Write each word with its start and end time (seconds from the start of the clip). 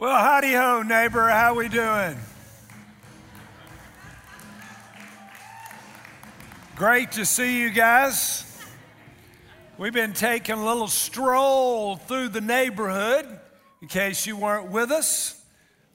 Well, 0.00 0.18
howdy 0.18 0.54
ho, 0.54 0.80
neighbor. 0.80 1.28
How 1.28 1.54
we 1.54 1.68
doing? 1.68 2.16
Great 6.74 7.12
to 7.12 7.26
see 7.26 7.60
you 7.60 7.68
guys. 7.68 8.46
We've 9.76 9.92
been 9.92 10.14
taking 10.14 10.54
a 10.54 10.64
little 10.64 10.88
stroll 10.88 11.96
through 11.96 12.30
the 12.30 12.40
neighborhood, 12.40 13.26
in 13.82 13.88
case 13.88 14.26
you 14.26 14.38
weren't 14.38 14.70
with 14.70 14.90
us, 14.90 15.38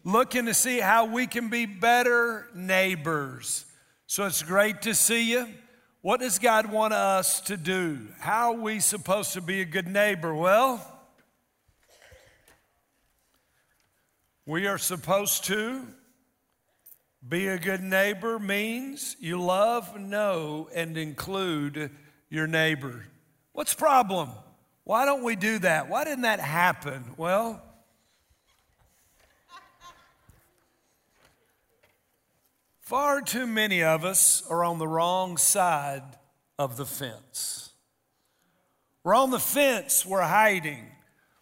looking 0.04 0.46
to 0.46 0.54
see 0.54 0.80
how 0.80 1.06
we 1.06 1.26
can 1.26 1.50
be 1.50 1.66
better 1.66 2.46
neighbors. 2.54 3.66
So 4.06 4.28
it's 4.28 4.44
great 4.44 4.84
to 4.84 4.94
see 4.94 5.32
you. 5.32 5.48
What 6.04 6.20
does 6.20 6.38
God 6.38 6.68
want 6.72 6.94
us 6.94 7.42
to 7.42 7.58
do? 7.58 8.02
How 8.20 8.54
are 8.54 8.62
we 8.62 8.82
supposed 8.82 9.34
to 9.34 9.42
be 9.42 9.62
a 9.62 9.66
good 9.66 9.88
neighbor? 9.88 10.36
Well, 10.36 10.95
we 14.46 14.68
are 14.68 14.78
supposed 14.78 15.46
to 15.46 15.88
be 17.28 17.48
a 17.48 17.58
good 17.58 17.82
neighbor 17.82 18.38
means 18.38 19.16
you 19.20 19.42
love, 19.42 20.00
know, 20.00 20.70
and 20.76 20.98
include 20.98 21.90
your 22.30 22.46
neighbor. 22.46 23.06
What's 23.54 23.74
problem? 23.74 24.30
Why 24.84 25.06
don't 25.06 25.24
we 25.24 25.36
do 25.36 25.58
that? 25.60 25.90
Why 25.90 26.04
didn't 26.04 26.22
that 26.22 26.40
happen? 26.40 27.04
Well, 27.18 27.64
far 32.82 33.22
too 33.22 33.48
many 33.48 33.82
of 33.82 34.06
us 34.06 34.44
are 34.48 34.64
on 34.64 34.78
the 34.78 34.88
wrong 34.88 35.38
side 35.38 36.04
of 36.60 36.78
the 36.78 36.86
fence. 36.86 37.72
We're 39.04 39.16
on 39.16 39.32
the 39.32 39.40
fence, 39.40 40.06
we're 40.06 40.22
hiding. 40.22 40.86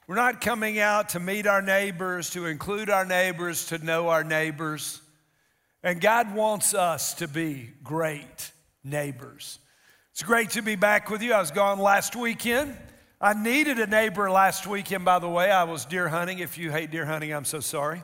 We're 0.05 0.15
not 0.15 0.41
coming 0.41 0.79
out 0.79 1.09
to 1.09 1.19
meet 1.21 1.47
our 1.47 1.61
neighbors, 1.61 2.31
to 2.31 2.45
include 2.45 2.89
our 2.89 3.05
neighbors, 3.05 3.67
to 3.67 3.77
know 3.77 4.09
our 4.09 4.25
neighbors. 4.25 5.01
And 5.81 6.01
God 6.01 6.35
wants 6.35 6.73
us 6.73 7.13
to 7.15 7.27
be 7.27 7.71
great 7.83 8.51
neighbors. 8.83 9.59
It's 10.11 10.21
great 10.21 10.49
to 10.51 10.61
be 10.61 10.75
back 10.75 11.09
with 11.09 11.21
you. 11.21 11.31
I 11.31 11.39
was 11.39 11.51
gone 11.51 11.79
last 11.79 12.17
weekend. 12.17 12.77
I 13.21 13.33
needed 13.33 13.79
a 13.79 13.87
neighbor 13.87 14.29
last 14.29 14.67
weekend, 14.67 15.05
by 15.05 15.19
the 15.19 15.29
way. 15.29 15.49
I 15.49 15.63
was 15.63 15.85
deer 15.85 16.09
hunting. 16.09 16.39
If 16.39 16.57
you 16.57 16.69
hate 16.69 16.91
deer 16.91 17.05
hunting, 17.05 17.33
I'm 17.33 17.45
so 17.45 17.61
sorry. 17.61 18.03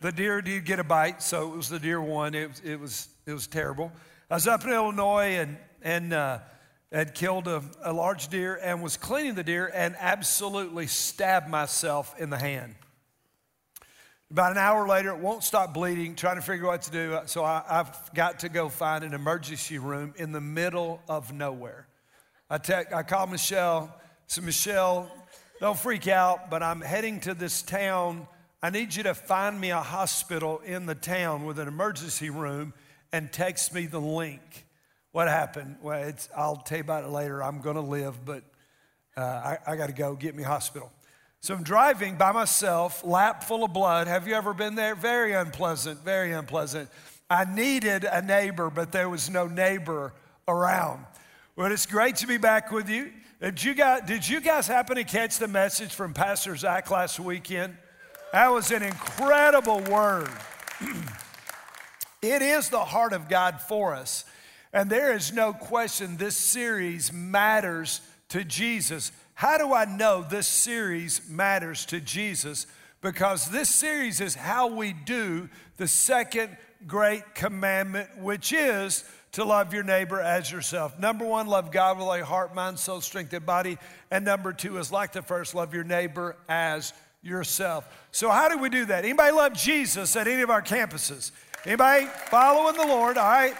The 0.00 0.10
deer 0.10 0.42
did 0.42 0.64
get 0.64 0.80
a 0.80 0.84
bite, 0.84 1.22
so 1.22 1.52
it 1.52 1.56
was 1.56 1.68
the 1.68 1.78
deer 1.78 2.00
one. 2.00 2.34
It, 2.34 2.50
it, 2.64 2.80
was, 2.80 3.08
it 3.26 3.32
was 3.32 3.46
terrible. 3.46 3.92
I 4.28 4.34
was 4.34 4.48
up 4.48 4.64
in 4.64 4.70
Illinois 4.70 5.36
and, 5.36 5.56
and 5.82 6.12
uh, 6.12 6.40
had 6.92 7.14
killed 7.14 7.46
a, 7.46 7.62
a 7.82 7.92
large 7.92 8.28
deer 8.28 8.58
and 8.62 8.82
was 8.82 8.96
cleaning 8.96 9.34
the 9.34 9.44
deer 9.44 9.70
and 9.74 9.94
absolutely 9.98 10.86
stabbed 10.86 11.48
myself 11.48 12.14
in 12.18 12.30
the 12.30 12.38
hand. 12.38 12.74
About 14.30 14.52
an 14.52 14.58
hour 14.58 14.86
later, 14.86 15.10
it 15.10 15.18
won't 15.18 15.42
stop 15.42 15.72
bleeding, 15.72 16.14
trying 16.14 16.36
to 16.36 16.42
figure 16.42 16.66
out 16.66 16.72
what 16.72 16.82
to 16.82 16.90
do. 16.90 17.18
So 17.26 17.44
I, 17.44 17.62
have 17.66 18.10
got 18.14 18.40
to 18.40 18.50
go 18.50 18.68
find 18.68 19.02
an 19.02 19.14
emergency 19.14 19.78
room 19.78 20.12
in 20.16 20.32
the 20.32 20.40
middle 20.40 21.00
of 21.08 21.32
nowhere. 21.32 21.88
I, 22.50 22.58
te- 22.58 22.94
I 22.94 23.02
call 23.04 23.26
Michelle. 23.26 23.94
So, 24.26 24.42
Michelle, 24.42 25.10
don't 25.60 25.78
freak 25.78 26.08
out, 26.08 26.50
but 26.50 26.62
I'm 26.62 26.82
heading 26.82 27.20
to 27.20 27.32
this 27.32 27.62
town. 27.62 28.26
I 28.62 28.68
need 28.68 28.94
you 28.94 29.02
to 29.04 29.14
find 29.14 29.58
me 29.58 29.70
a 29.70 29.80
hospital 29.80 30.58
in 30.58 30.84
the 30.84 30.94
town 30.94 31.46
with 31.46 31.58
an 31.58 31.68
emergency 31.68 32.28
room 32.28 32.74
and 33.12 33.32
text 33.32 33.72
me 33.72 33.86
the 33.86 34.00
link. 34.00 34.66
What 35.18 35.26
happened? 35.26 35.78
Well, 35.82 36.12
I'll 36.36 36.58
tell 36.58 36.78
you 36.78 36.84
about 36.84 37.02
it 37.02 37.10
later. 37.10 37.42
I'm 37.42 37.60
going 37.60 37.74
to 37.74 37.82
live, 37.82 38.24
but 38.24 38.44
uh, 39.16 39.20
I, 39.20 39.58
I 39.66 39.74
got 39.74 39.88
to 39.88 39.92
go 39.92 40.14
get 40.14 40.36
me 40.36 40.44
hospital. 40.44 40.92
So 41.40 41.54
I'm 41.54 41.64
driving 41.64 42.14
by 42.14 42.30
myself, 42.30 43.02
lap 43.02 43.42
full 43.42 43.64
of 43.64 43.72
blood. 43.72 44.06
Have 44.06 44.28
you 44.28 44.34
ever 44.34 44.54
been 44.54 44.76
there? 44.76 44.94
Very 44.94 45.32
unpleasant, 45.32 46.04
very 46.04 46.30
unpleasant. 46.30 46.88
I 47.28 47.46
needed 47.46 48.04
a 48.04 48.22
neighbor, 48.22 48.70
but 48.70 48.92
there 48.92 49.08
was 49.08 49.28
no 49.28 49.48
neighbor 49.48 50.14
around. 50.46 51.04
Well, 51.56 51.72
it's 51.72 51.86
great 51.86 52.14
to 52.18 52.28
be 52.28 52.36
back 52.36 52.70
with 52.70 52.88
you. 52.88 53.10
Did 53.40 53.64
you 53.64 53.74
guys, 53.74 54.02
did 54.06 54.28
you 54.28 54.40
guys 54.40 54.68
happen 54.68 54.94
to 54.94 55.04
catch 55.04 55.38
the 55.38 55.48
message 55.48 55.92
from 55.92 56.14
Pastor 56.14 56.54
Zach 56.54 56.92
last 56.92 57.18
weekend? 57.18 57.76
That 58.30 58.52
was 58.52 58.70
an 58.70 58.84
incredible 58.84 59.80
word. 59.80 60.30
it 62.22 62.40
is 62.40 62.68
the 62.68 62.84
heart 62.84 63.12
of 63.12 63.28
God 63.28 63.60
for 63.60 63.96
us. 63.96 64.24
And 64.72 64.90
there 64.90 65.14
is 65.14 65.32
no 65.32 65.52
question 65.52 66.16
this 66.16 66.36
series 66.36 67.12
matters 67.12 68.00
to 68.28 68.44
Jesus. 68.44 69.12
How 69.34 69.56
do 69.56 69.72
I 69.72 69.84
know 69.84 70.22
this 70.28 70.46
series 70.46 71.28
matters 71.28 71.86
to 71.86 72.00
Jesus? 72.00 72.66
Because 73.00 73.46
this 73.46 73.68
series 73.68 74.20
is 74.20 74.34
how 74.34 74.66
we 74.66 74.92
do 74.92 75.48
the 75.76 75.88
second 75.88 76.56
great 76.86 77.34
commandment, 77.34 78.18
which 78.18 78.52
is 78.52 79.04
to 79.32 79.44
love 79.44 79.72
your 79.72 79.84
neighbor 79.84 80.20
as 80.20 80.50
yourself. 80.50 80.98
Number 80.98 81.24
one, 81.24 81.46
love 81.46 81.70
God 81.70 81.98
with 81.98 82.06
your 82.06 82.24
heart, 82.24 82.54
mind, 82.54 82.78
soul, 82.78 83.00
strength, 83.00 83.32
and 83.32 83.46
body. 83.46 83.78
And 84.10 84.24
number 84.24 84.52
two 84.52 84.78
is 84.78 84.90
like 84.90 85.12
the 85.12 85.22
first, 85.22 85.54
love 85.54 85.74
your 85.74 85.84
neighbor 85.84 86.36
as 86.48 86.92
yourself. 87.22 87.86
So 88.10 88.30
how 88.30 88.48
do 88.48 88.58
we 88.58 88.68
do 88.68 88.86
that? 88.86 89.04
Anybody 89.04 89.32
love 89.32 89.52
Jesus 89.52 90.16
at 90.16 90.26
any 90.26 90.42
of 90.42 90.50
our 90.50 90.62
campuses? 90.62 91.30
Anybody 91.64 92.06
following 92.30 92.76
the 92.76 92.86
Lord? 92.86 93.18
All 93.18 93.28
right. 93.28 93.54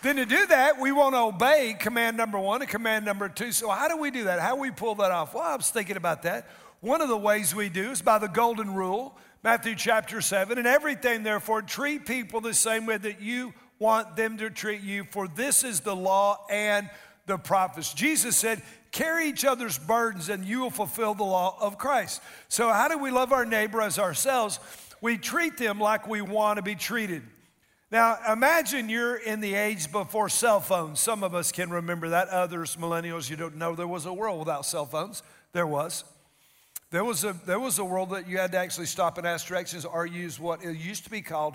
Then 0.00 0.16
to 0.16 0.24
do 0.24 0.46
that, 0.46 0.80
we 0.80 0.92
want 0.92 1.14
to 1.14 1.20
obey 1.20 1.74
command 1.78 2.16
number 2.16 2.38
one 2.38 2.62
and 2.62 2.70
command 2.70 3.04
number 3.04 3.28
two. 3.28 3.50
So, 3.50 3.68
how 3.68 3.88
do 3.88 3.96
we 3.96 4.12
do 4.12 4.24
that? 4.24 4.38
How 4.38 4.54
do 4.54 4.60
we 4.60 4.70
pull 4.70 4.94
that 4.96 5.10
off? 5.10 5.34
Well, 5.34 5.42
I 5.42 5.56
was 5.56 5.70
thinking 5.70 5.96
about 5.96 6.22
that. 6.22 6.48
One 6.80 7.00
of 7.00 7.08
the 7.08 7.16
ways 7.16 7.52
we 7.52 7.68
do 7.68 7.90
is 7.90 8.00
by 8.00 8.18
the 8.18 8.28
golden 8.28 8.74
rule, 8.74 9.18
Matthew 9.42 9.74
chapter 9.74 10.20
7. 10.20 10.56
And 10.56 10.68
everything, 10.68 11.24
therefore, 11.24 11.62
treat 11.62 12.06
people 12.06 12.40
the 12.40 12.54
same 12.54 12.86
way 12.86 12.96
that 12.96 13.20
you 13.20 13.52
want 13.80 14.14
them 14.14 14.38
to 14.38 14.50
treat 14.50 14.82
you, 14.82 15.02
for 15.02 15.26
this 15.26 15.64
is 15.64 15.80
the 15.80 15.96
law 15.96 16.46
and 16.48 16.88
the 17.26 17.36
prophets. 17.36 17.92
Jesus 17.92 18.36
said, 18.36 18.62
Carry 18.92 19.28
each 19.28 19.44
other's 19.44 19.78
burdens, 19.78 20.28
and 20.28 20.44
you 20.44 20.60
will 20.60 20.70
fulfill 20.70 21.14
the 21.14 21.24
law 21.24 21.56
of 21.60 21.76
Christ. 21.76 22.22
So, 22.48 22.72
how 22.72 22.86
do 22.86 22.98
we 22.98 23.10
love 23.10 23.32
our 23.32 23.44
neighbor 23.44 23.82
as 23.82 23.98
ourselves? 23.98 24.60
We 25.00 25.18
treat 25.18 25.58
them 25.58 25.80
like 25.80 26.06
we 26.06 26.22
want 26.22 26.58
to 26.58 26.62
be 26.62 26.76
treated. 26.76 27.22
Now, 27.90 28.18
imagine 28.30 28.90
you're 28.90 29.16
in 29.16 29.40
the 29.40 29.54
age 29.54 29.90
before 29.90 30.28
cell 30.28 30.60
phones. 30.60 31.00
Some 31.00 31.24
of 31.24 31.34
us 31.34 31.50
can 31.52 31.70
remember 31.70 32.10
that. 32.10 32.28
Others, 32.28 32.76
millennials, 32.76 33.30
you 33.30 33.36
don't 33.36 33.56
know 33.56 33.74
there 33.74 33.88
was 33.88 34.04
a 34.04 34.12
world 34.12 34.38
without 34.38 34.66
cell 34.66 34.84
phones. 34.84 35.22
There 35.52 35.66
was. 35.66 36.04
There 36.90 37.04
was 37.04 37.24
a, 37.24 37.34
there 37.46 37.60
was 37.60 37.78
a 37.78 37.84
world 37.84 38.10
that 38.10 38.28
you 38.28 38.38
had 38.38 38.52
to 38.52 38.58
actually 38.58 38.86
stop 38.86 39.16
and 39.16 39.26
ask 39.26 39.46
directions 39.46 39.84
or 39.84 40.06
use 40.06 40.38
what 40.38 40.62
it 40.62 40.76
used 40.76 41.04
to 41.04 41.10
be 41.10 41.22
called 41.22 41.54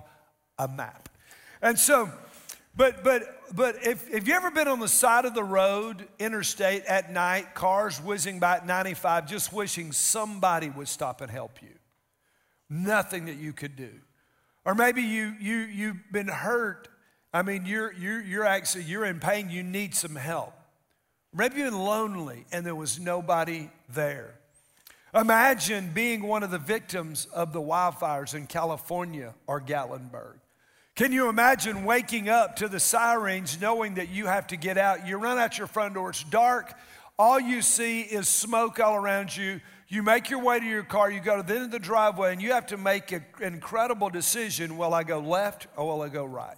a 0.57 0.67
map. 0.67 1.09
And 1.61 1.77
so, 1.77 2.11
but, 2.75 3.03
but, 3.03 3.23
but 3.55 3.85
if, 3.85 4.11
if 4.11 4.27
you 4.27 4.33
ever 4.33 4.50
been 4.50 4.67
on 4.67 4.79
the 4.79 4.88
side 4.88 5.25
of 5.25 5.35
the 5.35 5.44
road, 5.44 6.07
interstate 6.17 6.83
at 6.85 7.11
night, 7.11 7.53
cars 7.53 8.00
whizzing 8.01 8.39
by 8.39 8.57
at 8.57 8.65
95, 8.65 9.27
just 9.27 9.53
wishing 9.53 9.91
somebody 9.91 10.69
would 10.69 10.88
stop 10.88 11.21
and 11.21 11.29
help 11.29 11.61
you? 11.61 11.69
Nothing 12.69 13.25
that 13.25 13.38
you 13.38 13.53
could 13.53 13.75
do. 13.75 13.91
Or 14.66 14.75
maybe 14.75 15.01
you, 15.01 15.34
you, 15.40 15.57
you've 15.57 16.12
been 16.12 16.28
hurt. 16.28 16.88
I 17.34 17.41
mean, 17.41 17.66
you're, 17.66 17.91
you're, 17.94 18.22
you're 18.22 18.46
actually, 18.46 18.85
you're 18.85 19.06
in 19.06 19.19
pain. 19.19 19.50
You 19.50 19.63
need 19.63 19.96
some 19.96 20.16
help. 20.16 20.53
Maybe 21.34 21.56
been 21.63 21.78
lonely 21.78 22.46
and 22.51 22.66
there 22.66 22.75
was 22.75 23.00
nobody 23.00 23.69
there. 23.90 24.35
Imagine 25.16 25.91
being 25.94 26.24
one 26.24 26.44
of 26.44 26.51
the 26.51 26.59
victims 26.59 27.25
of 27.34 27.53
the 27.53 27.62
wildfires 27.62 28.34
in 28.34 28.47
California 28.47 29.34
or 29.47 29.62
Gatlinburg. 29.62 30.35
Can 30.95 31.12
you 31.12 31.28
imagine 31.28 31.85
waking 31.85 32.30
up 32.30 32.57
to 32.57 32.68
the 32.68 32.80
sirens 32.80 33.59
knowing 33.59 33.95
that 33.95 34.09
you 34.09 34.28
have 34.28 34.47
to 34.47 34.56
get 34.56 34.78
out? 34.78 35.07
You 35.07 35.18
run 35.18 35.40
out 35.40 35.57
your 35.57 35.68
front 35.68 35.95
door, 35.95 36.12
it's 36.12 36.24
dark. 36.24 36.74
All 37.18 37.40
you 37.40 37.62
see 37.62 38.01
is 38.01 38.28
smoke 38.28 38.80
all 38.80 38.95
around 38.95 39.35
you. 39.35 39.59
You 39.93 40.01
make 40.01 40.31
your 40.31 40.39
way 40.39 40.59
to 40.59 40.65
your 40.65 40.81
car, 40.81 41.11
you 41.11 41.19
go 41.19 41.37
to 41.37 41.43
the 41.43 41.53
end 41.53 41.65
of 41.65 41.69
the 41.69 41.77
driveway, 41.77 42.33
and 42.33 42.41
you 42.41 42.53
have 42.53 42.65
to 42.67 42.77
make 42.77 43.12
an 43.12 43.23
incredible 43.39 44.09
decision 44.09 44.75
will 44.75 44.91
I 44.91 45.03
go 45.03 45.19
left 45.19 45.68
or 45.77 45.85
will 45.85 46.01
I 46.01 46.09
go 46.09 46.25
right? 46.25 46.57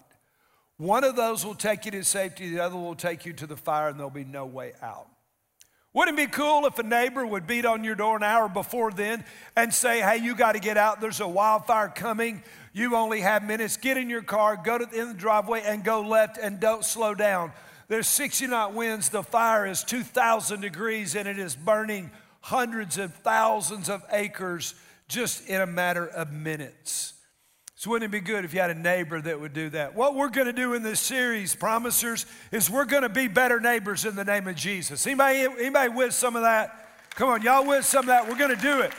One 0.78 1.04
of 1.04 1.18
those 1.18 1.46
will 1.46 1.54
take 1.54 1.84
you 1.84 1.92
to 1.92 2.04
safety, 2.06 2.50
the 2.50 2.62
other 2.62 2.78
will 2.78 2.96
take 2.96 3.26
you 3.26 3.34
to 3.34 3.46
the 3.46 3.58
fire, 3.58 3.90
and 3.90 4.00
there'll 4.00 4.10
be 4.10 4.24
no 4.24 4.46
way 4.46 4.72
out. 4.82 5.10
Wouldn't 5.92 6.18
it 6.18 6.28
be 6.28 6.32
cool 6.32 6.66
if 6.66 6.80
a 6.80 6.84
neighbor 6.84 7.28
would 7.28 7.46
beat 7.46 7.66
on 7.66 7.84
your 7.84 7.96
door 7.96 8.16
an 8.16 8.24
hour 8.24 8.48
before 8.48 8.92
then 8.92 9.26
and 9.58 9.74
say, 9.74 10.00
Hey, 10.00 10.24
you 10.24 10.34
got 10.34 10.54
to 10.54 10.60
get 10.60 10.78
out. 10.78 11.02
There's 11.02 11.20
a 11.20 11.28
wildfire 11.28 11.90
coming. 11.90 12.42
You 12.72 12.96
only 12.96 13.20
have 13.20 13.44
minutes. 13.44 13.76
Get 13.76 13.98
in 13.98 14.10
your 14.10 14.22
car, 14.22 14.56
go 14.56 14.78
to 14.78 14.86
the 14.86 14.94
end 14.94 15.10
of 15.10 15.16
the 15.16 15.20
driveway, 15.20 15.62
and 15.66 15.84
go 15.84 16.00
left 16.00 16.38
and 16.38 16.62
don't 16.62 16.86
slow 16.86 17.14
down. 17.14 17.52
There's 17.90 18.08
60 18.08 18.48
knot 18.48 18.74
winds. 18.74 19.10
The 19.10 19.24
fire 19.24 19.66
is 19.66 19.84
2,000 19.84 20.62
degrees 20.62 21.16
and 21.16 21.28
it 21.28 21.38
is 21.38 21.54
burning 21.54 22.12
hundreds 22.46 23.00
of 23.00 23.12
thousands 23.12 23.90
of 23.90 24.06
acres 24.12 24.76
just 25.08 25.50
in 25.50 25.62
a 25.62 25.66
matter 25.66 26.06
of 26.06 26.32
minutes. 26.32 27.14
So, 27.74 27.90
wouldn't 27.90 28.14
it 28.14 28.16
be 28.16 28.24
good 28.24 28.46
if 28.46 28.54
you 28.54 28.60
had 28.60 28.70
a 28.70 28.76
neighbor 28.76 29.20
that 29.20 29.42
would 29.42 29.54
do 29.54 29.72
that? 29.72 29.96
What 29.96 30.14
we're 30.14 30.30
going 30.30 30.46
to 30.46 30.54
do 30.54 30.76
in 30.76 30.84
this 30.84 31.00
series, 31.00 31.56
Promisers, 31.56 32.28
is 32.52 32.70
we're 32.70 32.86
going 32.86 33.02
to 33.02 33.10
be 33.10 33.28
better 33.28 33.60
neighbors 33.60 34.06
in 34.06 34.16
the 34.16 34.24
name 34.24 34.48
of 34.48 34.56
Jesus. 34.56 35.08
Anybody, 35.08 35.40
anybody 35.40 35.90
with 35.90 36.14
some 36.14 36.36
of 36.36 36.44
that? 36.44 36.88
Come 37.16 37.30
on, 37.30 37.42
y'all 37.42 37.66
with 37.66 37.84
some 37.84 38.02
of 38.02 38.08
that? 38.08 38.30
We're 38.30 38.38
going 38.38 38.56
to 38.56 38.62
do 38.62 38.82
it. 38.82 38.94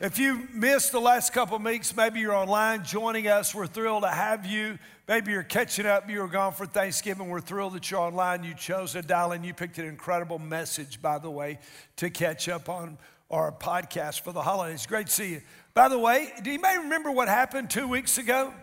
If 0.00 0.18
you 0.18 0.46
missed 0.52 0.92
the 0.92 1.00
last 1.00 1.32
couple 1.32 1.56
of 1.56 1.62
weeks, 1.62 1.96
maybe 1.96 2.20
you're 2.20 2.34
online 2.34 2.84
joining 2.84 3.26
us. 3.26 3.54
We're 3.54 3.66
thrilled 3.66 4.02
to 4.02 4.10
have 4.10 4.44
you. 4.44 4.78
Maybe 5.06 5.32
you're 5.32 5.42
catching 5.42 5.84
up. 5.84 6.08
You 6.08 6.20
were 6.20 6.28
gone 6.28 6.52
for 6.54 6.64
Thanksgiving. 6.64 7.28
We're 7.28 7.42
thrilled 7.42 7.74
that 7.74 7.90
you're 7.90 8.00
online. 8.00 8.42
You 8.42 8.54
chose 8.54 8.92
to 8.92 9.02
dial 9.02 9.32
in. 9.32 9.44
You 9.44 9.52
picked 9.52 9.78
an 9.78 9.84
incredible 9.84 10.38
message, 10.38 11.02
by 11.02 11.18
the 11.18 11.30
way, 11.30 11.58
to 11.96 12.08
catch 12.08 12.48
up 12.48 12.70
on 12.70 12.96
our 13.30 13.52
podcast 13.52 14.22
for 14.22 14.32
the 14.32 14.40
holidays. 14.40 14.86
Great 14.86 15.08
to 15.08 15.12
see 15.12 15.30
you. 15.32 15.42
By 15.74 15.88
the 15.88 15.98
way, 15.98 16.32
do 16.42 16.50
you 16.50 16.58
may 16.58 16.78
remember 16.78 17.10
what 17.10 17.28
happened 17.28 17.68
two 17.68 17.86
weeks 17.86 18.16
ago? 18.16 18.54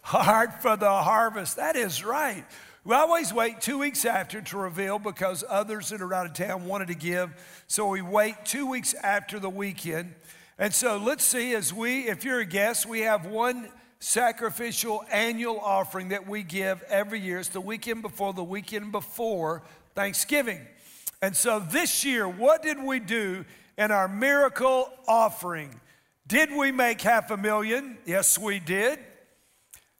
Heart 0.00 0.62
for 0.62 0.74
the 0.76 0.90
harvest. 0.90 1.56
That 1.56 1.76
is 1.76 2.02
right. 2.02 2.46
We 2.82 2.94
always 2.94 3.34
wait 3.34 3.60
two 3.60 3.76
weeks 3.76 4.06
after 4.06 4.40
to 4.40 4.56
reveal 4.56 4.98
because 4.98 5.44
others 5.46 5.90
that 5.90 6.00
are 6.00 6.14
out 6.14 6.24
of 6.24 6.32
town 6.32 6.64
wanted 6.64 6.88
to 6.88 6.94
give. 6.94 7.34
So 7.66 7.88
we 7.88 8.00
wait 8.00 8.36
two 8.46 8.66
weeks 8.66 8.94
after 8.94 9.38
the 9.38 9.50
weekend. 9.50 10.14
And 10.58 10.72
so 10.72 10.96
let's 10.96 11.24
see, 11.24 11.54
as 11.54 11.74
we, 11.74 12.08
if 12.08 12.24
you're 12.24 12.40
a 12.40 12.46
guest, 12.46 12.86
we 12.86 13.00
have 13.00 13.26
one 13.26 13.68
sacrificial 14.00 15.04
annual 15.10 15.58
offering 15.58 16.10
that 16.10 16.28
we 16.28 16.42
give 16.42 16.82
every 16.84 17.20
year. 17.20 17.38
It's 17.38 17.48
the 17.48 17.60
weekend 17.60 18.02
before 18.02 18.32
the 18.32 18.44
weekend 18.44 18.92
before 18.92 19.62
Thanksgiving. 19.94 20.60
And 21.20 21.36
so 21.36 21.58
this 21.58 22.04
year, 22.04 22.28
what 22.28 22.62
did 22.62 22.82
we 22.82 23.00
do 23.00 23.44
in 23.76 23.90
our 23.90 24.08
miracle 24.08 24.90
offering? 25.06 25.80
Did 26.26 26.54
we 26.54 26.70
make 26.70 27.00
half 27.00 27.30
a 27.30 27.36
million? 27.36 27.98
Yes, 28.06 28.38
we 28.38 28.60
did. 28.60 28.98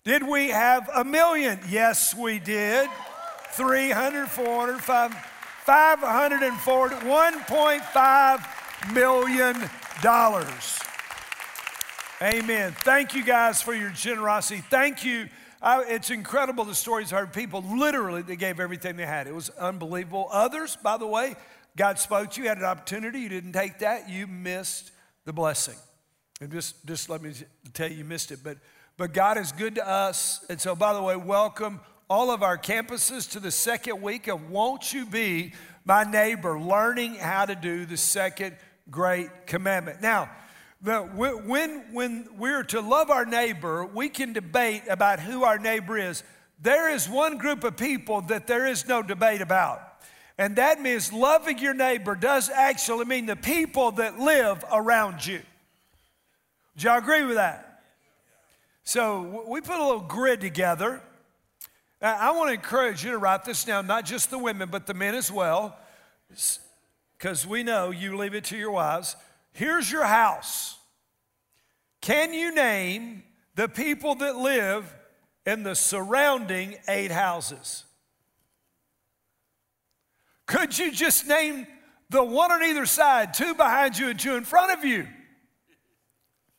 Did 0.04 0.26
we 0.26 0.50
have 0.50 0.88
a 0.94 1.04
million? 1.04 1.58
Yes, 1.68 2.14
we 2.14 2.38
did. 2.38 2.88
300, 3.52 4.28
400, 4.28 4.80
540, 4.80 6.94
$1.5 6.96 8.94
million. 8.94 9.56
Amen. 12.20 12.74
Thank 12.80 13.14
you 13.14 13.24
guys 13.24 13.62
for 13.62 13.74
your 13.74 13.90
generosity. 13.90 14.62
Thank 14.70 15.04
you. 15.04 15.28
I, 15.62 15.84
it's 15.84 16.10
incredible 16.10 16.64
the 16.64 16.74
stories 16.74 17.12
I've 17.12 17.20
heard. 17.20 17.32
People 17.32 17.62
literally, 17.62 18.22
they 18.22 18.36
gave 18.36 18.60
everything 18.60 18.96
they 18.96 19.06
had. 19.06 19.26
It 19.26 19.34
was 19.34 19.50
unbelievable. 19.50 20.28
Others, 20.32 20.76
by 20.82 20.96
the 20.96 21.06
way, 21.06 21.36
God 21.76 21.98
spoke 21.98 22.30
to 22.32 22.42
you, 22.42 22.48
had 22.48 22.58
an 22.58 22.64
opportunity, 22.64 23.20
you 23.20 23.28
didn't 23.28 23.52
take 23.52 23.78
that, 23.78 24.08
you 24.08 24.26
missed 24.26 24.90
the 25.24 25.32
blessing. 25.32 25.76
And 26.40 26.50
just, 26.50 26.84
just 26.86 27.08
let 27.08 27.22
me 27.22 27.32
tell 27.72 27.88
you, 27.88 27.98
you 27.98 28.04
missed 28.04 28.32
it. 28.32 28.40
But 28.42 28.58
but 28.98 29.14
God 29.14 29.38
is 29.38 29.52
good 29.52 29.76
to 29.76 29.88
us. 29.88 30.44
And 30.50 30.60
so, 30.60 30.74
by 30.74 30.92
the 30.92 31.00
way, 31.00 31.14
welcome 31.14 31.80
all 32.10 32.32
of 32.32 32.42
our 32.42 32.58
campuses 32.58 33.30
to 33.30 33.40
the 33.40 33.52
second 33.52 34.02
week 34.02 34.26
of 34.26 34.50
Won't 34.50 34.92
You 34.92 35.06
Be 35.06 35.52
My 35.84 36.02
Neighbor, 36.02 36.58
learning 36.58 37.14
how 37.14 37.46
to 37.46 37.54
do 37.54 37.86
the 37.86 37.96
second 37.96 38.56
great 38.90 39.46
commandment. 39.46 40.02
Now, 40.02 40.30
the, 40.80 41.00
when, 41.00 41.92
when 41.92 42.28
we're 42.36 42.62
to 42.64 42.80
love 42.80 43.10
our 43.10 43.24
neighbor, 43.24 43.84
we 43.84 44.08
can 44.08 44.32
debate 44.32 44.82
about 44.88 45.18
who 45.18 45.44
our 45.44 45.58
neighbor 45.58 45.98
is. 45.98 46.22
There 46.60 46.90
is 46.90 47.08
one 47.08 47.38
group 47.38 47.64
of 47.64 47.76
people 47.76 48.20
that 48.22 48.46
there 48.46 48.66
is 48.66 48.86
no 48.86 49.02
debate 49.02 49.40
about. 49.40 49.82
And 50.38 50.54
that 50.56 50.80
means 50.80 51.12
loving 51.12 51.58
your 51.58 51.74
neighbor 51.74 52.14
does 52.14 52.48
actually 52.48 53.06
mean 53.06 53.26
the 53.26 53.34
people 53.34 53.90
that 53.92 54.20
live 54.20 54.64
around 54.72 55.26
you. 55.26 55.40
Do 56.76 56.86
y'all 56.86 56.98
agree 56.98 57.24
with 57.24 57.36
that? 57.36 57.82
So 58.84 59.44
we 59.48 59.60
put 59.60 59.80
a 59.80 59.84
little 59.84 60.00
grid 60.00 60.40
together. 60.40 61.02
I 62.00 62.30
want 62.30 62.50
to 62.50 62.54
encourage 62.54 63.04
you 63.04 63.10
to 63.10 63.18
write 63.18 63.44
this 63.44 63.64
down, 63.64 63.88
not 63.88 64.04
just 64.04 64.30
the 64.30 64.38
women, 64.38 64.68
but 64.70 64.86
the 64.86 64.94
men 64.94 65.16
as 65.16 65.32
well, 65.32 65.76
because 67.18 67.44
we 67.44 67.64
know 67.64 67.90
you 67.90 68.16
leave 68.16 68.34
it 68.34 68.44
to 68.44 68.56
your 68.56 68.70
wives. 68.70 69.16
Here's 69.58 69.90
your 69.90 70.04
house. 70.04 70.78
Can 72.00 72.32
you 72.32 72.54
name 72.54 73.24
the 73.56 73.68
people 73.68 74.14
that 74.14 74.36
live 74.36 74.94
in 75.44 75.64
the 75.64 75.74
surrounding 75.74 76.76
eight 76.86 77.10
houses? 77.10 77.82
Could 80.46 80.78
you 80.78 80.92
just 80.92 81.26
name 81.26 81.66
the 82.08 82.22
one 82.22 82.52
on 82.52 82.62
either 82.62 82.86
side, 82.86 83.34
two 83.34 83.52
behind 83.52 83.98
you 83.98 84.10
and 84.10 84.20
two 84.20 84.36
in 84.36 84.44
front 84.44 84.78
of 84.78 84.84
you? 84.84 85.08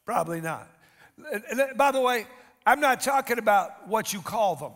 Probably 0.06 0.42
not. 0.42 0.70
By 1.78 1.94
the 1.94 2.02
way, 2.02 2.28
I'm 2.66 2.82
not 2.82 3.00
talking 3.00 3.40
about 3.40 3.88
what 3.88 4.12
you 4.12 4.20
call 4.20 4.58
them. 4.58 4.74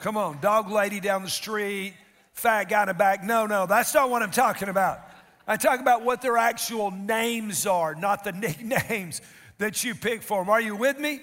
Come 0.00 0.18
on, 0.18 0.38
dog 0.42 0.70
lady 0.70 1.00
down 1.00 1.22
the 1.22 1.30
street, 1.30 1.94
fat 2.40 2.64
guy 2.64 2.82
in 2.82 2.88
the 2.88 2.94
back. 2.94 3.22
No, 3.22 3.44
no, 3.46 3.66
that's 3.66 3.92
not 3.92 4.08
what 4.08 4.22
I'm 4.22 4.30
talking 4.30 4.68
about. 4.68 5.00
I 5.46 5.56
talk 5.56 5.80
about 5.80 6.02
what 6.02 6.22
their 6.22 6.38
actual 6.38 6.90
names 6.90 7.66
are, 7.66 7.94
not 7.94 8.24
the 8.24 8.32
nicknames 8.32 9.20
that 9.58 9.84
you 9.84 9.94
pick 9.94 10.22
for 10.22 10.40
them. 10.40 10.48
Are 10.48 10.60
you 10.60 10.74
with 10.74 10.98
me? 10.98 11.20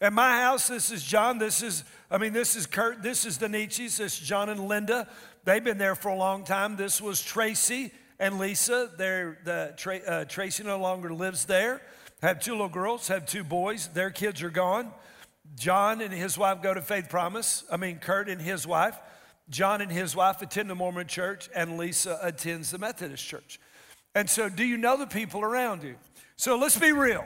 At 0.00 0.12
my 0.12 0.40
house, 0.40 0.68
this 0.68 0.92
is 0.92 1.02
John. 1.02 1.38
This 1.38 1.62
is, 1.62 1.82
I 2.10 2.18
mean, 2.18 2.32
this 2.32 2.54
is 2.54 2.66
Kurt. 2.66 3.02
This 3.02 3.24
is 3.24 3.38
the 3.38 3.48
Nietzsche's. 3.48 3.96
This 3.96 4.20
is 4.20 4.26
John 4.26 4.48
and 4.48 4.68
Linda. 4.68 5.08
They've 5.44 5.62
been 5.62 5.78
there 5.78 5.94
for 5.94 6.08
a 6.08 6.16
long 6.16 6.44
time. 6.44 6.76
This 6.76 7.00
was 7.00 7.20
Tracy 7.20 7.90
and 8.20 8.38
Lisa. 8.38 8.90
They're, 8.96 9.38
the, 9.44 10.02
uh, 10.06 10.24
Tracy 10.26 10.62
no 10.62 10.78
longer 10.78 11.12
lives 11.12 11.46
there. 11.46 11.82
Have 12.22 12.40
two 12.40 12.52
little 12.52 12.68
girls, 12.68 13.08
have 13.08 13.26
two 13.26 13.44
boys. 13.44 13.88
Their 13.88 14.10
kids 14.10 14.42
are 14.42 14.50
gone. 14.50 14.92
John 15.56 16.00
and 16.00 16.12
his 16.12 16.38
wife 16.38 16.62
go 16.62 16.74
to 16.74 16.80
Faith 16.80 17.08
Promise. 17.08 17.64
I 17.70 17.76
mean, 17.76 17.98
Kurt 17.98 18.28
and 18.28 18.40
his 18.40 18.66
wife. 18.66 18.96
John 19.50 19.80
and 19.80 19.90
his 19.90 20.16
wife 20.16 20.40
attend 20.42 20.70
the 20.70 20.74
Mormon 20.74 21.06
church, 21.06 21.48
and 21.54 21.76
Lisa 21.76 22.18
attends 22.22 22.70
the 22.70 22.78
Methodist 22.78 23.26
church. 23.26 23.60
And 24.14 24.28
so, 24.28 24.48
do 24.48 24.64
you 24.64 24.76
know 24.76 24.96
the 24.96 25.06
people 25.06 25.42
around 25.42 25.82
you? 25.82 25.96
So, 26.36 26.56
let's 26.56 26.78
be 26.78 26.92
real. 26.92 27.24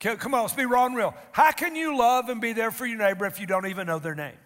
Come 0.00 0.34
on, 0.34 0.42
let's 0.42 0.54
be 0.54 0.64
raw 0.64 0.86
and 0.86 0.96
real. 0.96 1.14
How 1.32 1.50
can 1.50 1.74
you 1.74 1.98
love 1.98 2.28
and 2.28 2.40
be 2.40 2.52
there 2.52 2.70
for 2.70 2.86
your 2.86 2.98
neighbor 2.98 3.26
if 3.26 3.40
you 3.40 3.46
don't 3.46 3.66
even 3.66 3.88
know 3.88 3.98
their 3.98 4.14
name? 4.14 4.36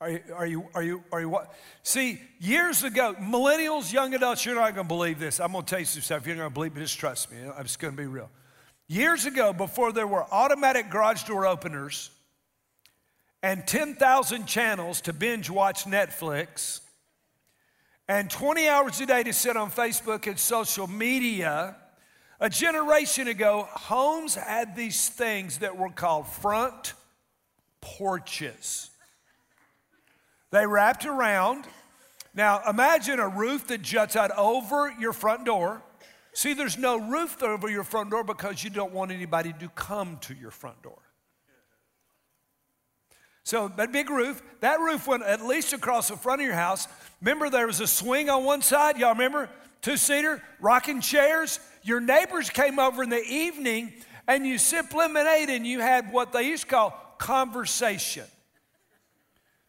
Are 0.00 0.10
you, 0.10 0.20
are 0.34 0.46
you, 0.46 0.68
are 0.74 0.82
you, 0.82 1.04
are 1.10 1.20
you 1.20 1.28
what? 1.28 1.54
See, 1.82 2.20
years 2.38 2.82
ago, 2.82 3.14
millennials, 3.18 3.92
young 3.92 4.14
adults, 4.14 4.44
you're 4.44 4.54
not 4.54 4.74
going 4.74 4.86
to 4.86 4.94
believe 4.94 5.18
this. 5.18 5.40
I'm 5.40 5.52
going 5.52 5.64
to 5.64 5.70
tell 5.70 5.78
you 5.78 5.86
some 5.86 6.02
stuff. 6.02 6.26
You're 6.26 6.36
not 6.36 6.42
going 6.42 6.50
to 6.50 6.54
believe 6.54 6.76
it. 6.76 6.80
Just 6.80 6.98
trust 6.98 7.32
me. 7.32 7.38
I'm 7.56 7.62
just 7.62 7.78
going 7.78 7.94
to 7.94 7.96
be 7.96 8.06
real. 8.06 8.30
Years 8.88 9.24
ago, 9.24 9.52
before 9.54 9.92
there 9.92 10.06
were 10.06 10.26
automatic 10.30 10.90
garage 10.90 11.24
door 11.24 11.46
openers 11.46 12.10
and 13.46 13.64
10,000 13.64 14.46
channels 14.46 15.00
to 15.02 15.12
binge 15.12 15.48
watch 15.48 15.84
Netflix 15.84 16.80
and 18.08 18.28
20 18.28 18.66
hours 18.66 19.00
a 19.00 19.06
day 19.06 19.22
to 19.22 19.32
sit 19.32 19.56
on 19.56 19.70
Facebook 19.70 20.26
and 20.26 20.36
social 20.36 20.88
media, 20.88 21.76
a 22.40 22.50
generation 22.50 23.28
ago, 23.28 23.68
homes 23.70 24.34
had 24.34 24.74
these 24.74 25.08
things 25.10 25.58
that 25.58 25.78
were 25.78 25.90
called 25.90 26.26
front 26.26 26.94
porches. 27.80 28.90
They 30.50 30.66
wrapped 30.66 31.06
around. 31.06 31.66
Now, 32.34 32.62
imagine 32.68 33.20
a 33.20 33.28
roof 33.28 33.68
that 33.68 33.80
juts 33.80 34.16
out 34.16 34.36
over 34.36 34.92
your 34.98 35.12
front 35.12 35.44
door. 35.44 35.84
See, 36.32 36.52
there's 36.52 36.78
no 36.78 36.98
roof 36.98 37.40
over 37.44 37.70
your 37.70 37.84
front 37.84 38.10
door 38.10 38.24
because 38.24 38.64
you 38.64 38.70
don't 38.70 38.92
want 38.92 39.12
anybody 39.12 39.54
to 39.60 39.68
come 39.68 40.18
to 40.22 40.34
your 40.34 40.50
front 40.50 40.82
door. 40.82 40.98
So, 43.46 43.68
that 43.76 43.92
big 43.92 44.10
roof, 44.10 44.42
that 44.58 44.80
roof 44.80 45.06
went 45.06 45.22
at 45.22 45.46
least 45.46 45.72
across 45.72 46.08
the 46.08 46.16
front 46.16 46.40
of 46.40 46.46
your 46.46 46.56
house. 46.56 46.88
Remember, 47.20 47.48
there 47.48 47.68
was 47.68 47.78
a 47.78 47.86
swing 47.86 48.28
on 48.28 48.42
one 48.42 48.60
side. 48.60 48.98
Y'all 48.98 49.12
remember? 49.12 49.48
Two 49.82 49.96
seater, 49.96 50.42
rocking 50.58 51.00
chairs. 51.00 51.60
Your 51.84 52.00
neighbors 52.00 52.50
came 52.50 52.80
over 52.80 53.04
in 53.04 53.08
the 53.08 53.22
evening 53.22 53.92
and 54.26 54.44
you 54.44 54.58
sipped 54.58 54.92
lemonade 54.92 55.48
and 55.48 55.64
you 55.64 55.78
had 55.78 56.12
what 56.12 56.32
they 56.32 56.42
used 56.42 56.64
to 56.64 56.70
call 56.70 57.14
conversation. 57.18 58.24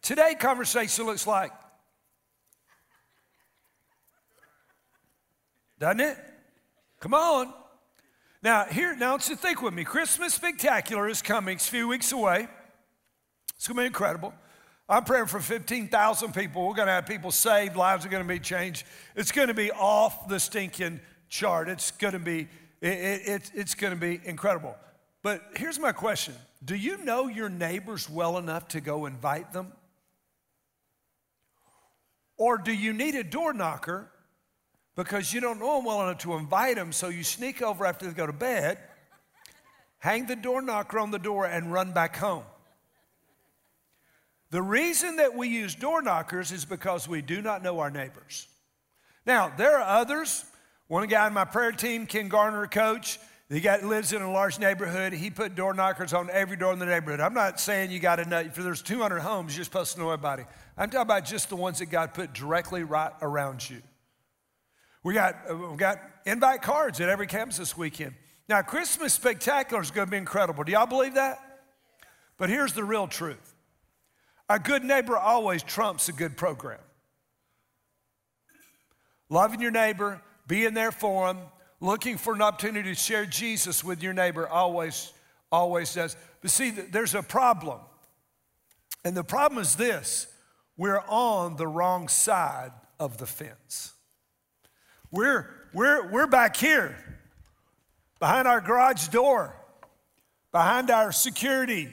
Today, 0.02 0.34
conversation 0.34 1.06
looks 1.06 1.24
like, 1.24 1.52
doesn't 5.78 6.00
it? 6.00 6.16
Come 6.98 7.14
on. 7.14 7.54
Now, 8.42 8.64
here, 8.64 8.96
now 8.96 9.18
to 9.18 9.36
think 9.36 9.62
with 9.62 9.72
me. 9.72 9.84
Christmas 9.84 10.34
Spectacular 10.34 11.08
is 11.08 11.22
coming. 11.22 11.54
It's 11.54 11.68
a 11.68 11.70
few 11.70 11.86
weeks 11.86 12.10
away. 12.10 12.48
It's 13.58 13.66
going 13.66 13.76
to 13.76 13.82
be 13.82 13.86
incredible. 13.86 14.32
I'm 14.88 15.04
praying 15.04 15.26
for 15.26 15.40
15,000 15.40 16.32
people. 16.32 16.66
We're 16.66 16.74
going 16.74 16.86
to 16.86 16.92
have 16.92 17.06
people 17.06 17.32
saved. 17.32 17.76
Lives 17.76 18.06
are 18.06 18.08
going 18.08 18.22
to 18.22 18.28
be 18.28 18.38
changed. 18.38 18.86
It's 19.16 19.32
going 19.32 19.48
to 19.48 19.54
be 19.54 19.72
off 19.72 20.28
the 20.28 20.38
stinking 20.38 21.00
chart. 21.28 21.68
It's 21.68 21.90
going 21.90 22.14
to 22.14 22.20
be, 22.20 22.48
it, 22.80 22.88
it, 22.88 23.50
it's 23.52 23.74
going 23.74 23.92
to 23.92 24.00
be 24.00 24.20
incredible. 24.24 24.76
But 25.22 25.42
here's 25.56 25.78
my 25.78 25.92
question 25.92 26.34
Do 26.64 26.76
you 26.76 27.04
know 27.04 27.26
your 27.26 27.48
neighbors 27.48 28.08
well 28.08 28.38
enough 28.38 28.68
to 28.68 28.80
go 28.80 29.06
invite 29.06 29.52
them? 29.52 29.72
Or 32.38 32.56
do 32.56 32.72
you 32.72 32.92
need 32.92 33.16
a 33.16 33.24
door 33.24 33.52
knocker 33.52 34.08
because 34.94 35.34
you 35.34 35.40
don't 35.40 35.58
know 35.58 35.76
them 35.76 35.84
well 35.84 36.02
enough 36.02 36.18
to 36.18 36.34
invite 36.34 36.76
them, 36.76 36.92
so 36.92 37.08
you 37.08 37.24
sneak 37.24 37.60
over 37.60 37.84
after 37.84 38.06
they 38.06 38.12
go 38.12 38.26
to 38.26 38.32
bed, 38.32 38.78
hang 39.98 40.26
the 40.26 40.36
door 40.36 40.62
knocker 40.62 41.00
on 41.00 41.10
the 41.10 41.18
door, 41.18 41.46
and 41.46 41.72
run 41.72 41.92
back 41.92 42.16
home? 42.16 42.44
The 44.50 44.62
reason 44.62 45.16
that 45.16 45.36
we 45.36 45.48
use 45.48 45.74
door 45.74 46.00
knockers 46.00 46.52
is 46.52 46.64
because 46.64 47.06
we 47.06 47.20
do 47.20 47.42
not 47.42 47.62
know 47.62 47.80
our 47.80 47.90
neighbors. 47.90 48.48
Now, 49.26 49.52
there 49.54 49.78
are 49.78 50.00
others. 50.00 50.44
One 50.86 51.06
guy 51.06 51.26
in 51.26 51.34
my 51.34 51.44
prayer 51.44 51.72
team, 51.72 52.06
Ken 52.06 52.28
Garner, 52.28 52.66
coach, 52.66 53.18
he 53.50 53.60
got, 53.60 53.82
lives 53.82 54.12
in 54.12 54.20
a 54.20 54.30
large 54.30 54.58
neighborhood. 54.58 55.14
He 55.14 55.30
put 55.30 55.54
door 55.54 55.72
knockers 55.72 56.12
on 56.12 56.28
every 56.30 56.56
door 56.56 56.72
in 56.72 56.78
the 56.78 56.86
neighborhood. 56.86 57.20
I'm 57.20 57.32
not 57.32 57.58
saying 57.58 57.90
you 57.90 57.98
got 57.98 58.16
to 58.16 58.26
know, 58.26 58.40
if 58.40 58.54
there's 58.54 58.82
200 58.82 59.20
homes, 59.20 59.56
you're 59.56 59.64
supposed 59.64 59.94
to 59.94 60.00
know 60.00 60.10
everybody. 60.10 60.44
I'm 60.76 60.90
talking 60.90 61.02
about 61.02 61.24
just 61.24 61.48
the 61.48 61.56
ones 61.56 61.78
that 61.78 61.86
God 61.86 62.12
put 62.12 62.34
directly 62.34 62.84
right 62.84 63.12
around 63.22 63.68
you. 63.68 63.82
We 65.02 65.14
got, 65.14 65.36
uh, 65.50 65.56
we 65.56 65.76
got 65.76 65.98
invite 66.26 66.60
cards 66.60 67.00
at 67.00 67.08
every 67.08 67.26
campus 67.26 67.56
this 67.56 67.76
weekend. 67.76 68.14
Now, 68.48 68.60
Christmas 68.60 69.14
Spectacular 69.14 69.82
is 69.82 69.90
going 69.90 70.06
to 70.06 70.10
be 70.10 70.18
incredible. 70.18 70.64
Do 70.64 70.72
y'all 70.72 70.86
believe 70.86 71.14
that? 71.14 71.38
But 72.36 72.50
here's 72.50 72.74
the 72.74 72.84
real 72.84 73.06
truth 73.06 73.54
a 74.48 74.58
good 74.58 74.84
neighbor 74.84 75.16
always 75.16 75.62
trumps 75.62 76.08
a 76.08 76.12
good 76.12 76.36
program. 76.36 76.78
Loving 79.28 79.60
your 79.60 79.70
neighbor, 79.70 80.22
being 80.46 80.74
there 80.74 80.92
for 80.92 81.26
them, 81.26 81.42
looking 81.80 82.16
for 82.16 82.34
an 82.34 82.42
opportunity 82.42 82.90
to 82.90 82.94
share 82.94 83.26
Jesus 83.26 83.84
with 83.84 84.02
your 84.02 84.14
neighbor 84.14 84.48
always, 84.48 85.12
always 85.52 85.94
does. 85.94 86.16
But 86.40 86.50
see, 86.50 86.70
there's 86.70 87.14
a 87.14 87.22
problem. 87.22 87.80
And 89.04 89.16
the 89.16 89.24
problem 89.24 89.60
is 89.60 89.76
this 89.76 90.26
we're 90.76 91.02
on 91.08 91.56
the 91.56 91.66
wrong 91.66 92.08
side 92.08 92.72
of 92.98 93.18
the 93.18 93.26
fence. 93.26 93.92
We're, 95.10 95.48
we're, 95.72 96.10
we're 96.10 96.26
back 96.26 96.56
here 96.56 96.96
behind 98.18 98.48
our 98.48 98.60
garage 98.60 99.08
door, 99.08 99.54
behind 100.52 100.90
our 100.90 101.12
security, 101.12 101.88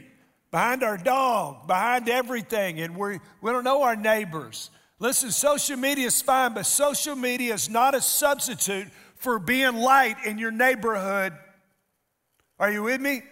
behind 0.55 0.83
our 0.83 0.95
dog, 0.95 1.67
behind 1.67 2.07
everything, 2.07 2.79
and 2.79 2.95
we, 2.95 3.19
we 3.41 3.51
don't 3.51 3.65
know 3.65 3.81
our 3.81 3.97
neighbors. 3.97 4.69
Listen, 4.99 5.29
social 5.29 5.75
media 5.75 6.07
is 6.07 6.21
fine, 6.21 6.53
but 6.53 6.65
social 6.65 7.13
media 7.13 7.53
is 7.53 7.69
not 7.69 7.93
a 7.93 7.99
substitute 7.99 8.87
for 9.17 9.37
being 9.37 9.75
light 9.75 10.15
in 10.25 10.37
your 10.37 10.51
neighborhood. 10.51 11.33
Are 12.57 12.71
you 12.71 12.83
with 12.83 13.01
me? 13.01 13.23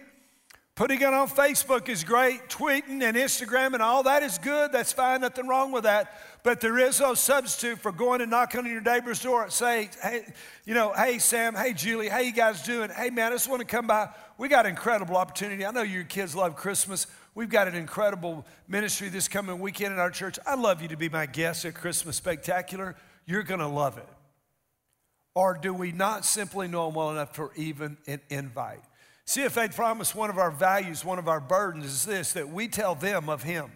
Putting 0.74 1.00
it 1.00 1.14
on 1.14 1.26
Facebook 1.28 1.88
is 1.88 2.04
great, 2.04 2.50
tweeting 2.50 3.02
and 3.02 3.16
Instagram 3.16 3.72
and 3.72 3.82
all 3.82 4.02
that 4.02 4.22
is 4.22 4.36
good. 4.36 4.70
That's 4.70 4.92
fine, 4.92 5.22
nothing 5.22 5.48
wrong 5.48 5.72
with 5.72 5.84
that. 5.84 6.12
But 6.44 6.60
there 6.60 6.78
is 6.78 7.00
no 7.00 7.14
substitute 7.14 7.78
for 7.78 7.90
going 7.90 8.20
and 8.20 8.30
knocking 8.30 8.60
on 8.60 8.66
your 8.66 8.82
neighbor's 8.82 9.18
door 9.18 9.44
and 9.44 9.52
say, 9.52 9.88
hey, 10.02 10.26
you 10.66 10.74
know, 10.74 10.92
hey 10.92 11.18
Sam, 11.18 11.54
hey 11.54 11.72
Julie, 11.72 12.08
how 12.08 12.18
you 12.18 12.32
guys 12.32 12.62
doing? 12.62 12.90
Hey 12.90 13.08
man, 13.08 13.32
I 13.32 13.34
just 13.34 13.48
want 13.48 13.60
to 13.60 13.66
come 13.66 13.86
by. 13.86 14.10
We 14.36 14.48
got 14.48 14.66
an 14.66 14.70
incredible 14.70 15.16
opportunity. 15.16 15.64
I 15.64 15.70
know 15.70 15.80
your 15.80 16.04
kids 16.04 16.36
love 16.36 16.54
Christmas. 16.54 17.06
We've 17.34 17.48
got 17.48 17.66
an 17.66 17.74
incredible 17.74 18.44
ministry 18.68 19.08
this 19.08 19.26
coming 19.26 19.58
weekend 19.58 19.94
in 19.94 19.98
our 19.98 20.10
church. 20.10 20.38
I'd 20.46 20.58
love 20.58 20.82
you 20.82 20.88
to 20.88 20.98
be 20.98 21.08
my 21.08 21.24
guest 21.24 21.64
at 21.64 21.74
Christmas 21.74 22.16
Spectacular. 22.16 22.94
You're 23.24 23.42
going 23.42 23.60
to 23.60 23.66
love 23.66 23.96
it. 23.96 24.08
Or 25.34 25.58
do 25.60 25.72
we 25.72 25.92
not 25.92 26.26
simply 26.26 26.68
know 26.68 26.86
them 26.86 26.94
well 26.94 27.10
enough 27.10 27.34
for 27.34 27.52
even 27.56 27.96
an 28.06 28.20
invite? 28.28 28.82
See, 29.24 29.48
Faith 29.48 29.74
Promise, 29.74 30.14
one 30.14 30.28
of 30.28 30.36
our 30.36 30.50
values, 30.50 31.06
one 31.06 31.18
of 31.18 31.26
our 31.26 31.40
burdens 31.40 31.86
is 31.86 32.04
this 32.04 32.34
that 32.34 32.50
we 32.50 32.68
tell 32.68 32.94
them 32.94 33.30
of 33.30 33.42
Him. 33.42 33.72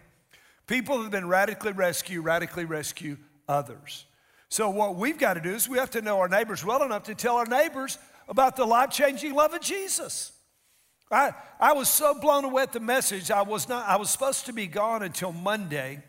People 0.69 1.01
have 1.01 1.09
been 1.09 1.27
radically 1.27 1.71
rescued, 1.71 2.23
radically 2.23 2.63
rescue 2.63 3.17
others. 3.47 4.05
So, 4.49 4.69
what 4.69 4.97
we've 4.97 5.17
got 5.17 5.33
to 5.33 5.41
do 5.41 5.49
is 5.49 5.67
we 5.67 5.79
have 5.79 5.89
to 5.91 6.01
know 6.03 6.19
our 6.19 6.29
neighbors 6.29 6.63
well 6.63 6.83
enough 6.83 7.05
to 7.05 7.15
tell 7.15 7.37
our 7.37 7.47
neighbors 7.47 7.97
about 8.27 8.55
the 8.55 8.65
life 8.65 8.91
changing 8.91 9.33
love 9.33 9.51
of 9.55 9.61
Jesus. 9.61 10.31
I, 11.09 11.33
I 11.59 11.73
was 11.73 11.89
so 11.89 12.13
blown 12.13 12.45
away 12.45 12.61
at 12.61 12.71
the 12.71 12.79
message. 12.79 13.31
I 13.31 13.41
was 13.41 13.67
not, 13.67 13.87
I 13.87 13.95
was 13.95 14.11
supposed 14.11 14.45
to 14.45 14.53
be 14.53 14.67
gone 14.67 15.01
until 15.01 15.31
Monday 15.31 16.03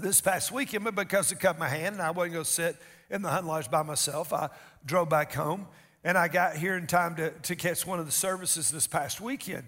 this 0.00 0.20
past 0.20 0.52
weekend, 0.52 0.84
but 0.84 0.94
because 0.94 1.32
it 1.32 1.40
cut 1.40 1.58
my 1.58 1.68
hand 1.68 1.96
and 1.96 2.02
I 2.02 2.12
wasn't 2.12 2.34
going 2.34 2.44
to 2.44 2.50
sit 2.50 2.76
in 3.10 3.22
the 3.22 3.30
hunt 3.30 3.48
lodge 3.48 3.68
by 3.68 3.82
myself, 3.82 4.32
I 4.32 4.48
drove 4.84 5.08
back 5.08 5.32
home 5.32 5.66
and 6.04 6.16
I 6.16 6.28
got 6.28 6.56
here 6.56 6.76
in 6.76 6.86
time 6.86 7.16
to, 7.16 7.30
to 7.30 7.56
catch 7.56 7.84
one 7.84 7.98
of 7.98 8.06
the 8.06 8.12
services 8.12 8.70
this 8.70 8.86
past 8.86 9.20
weekend. 9.20 9.64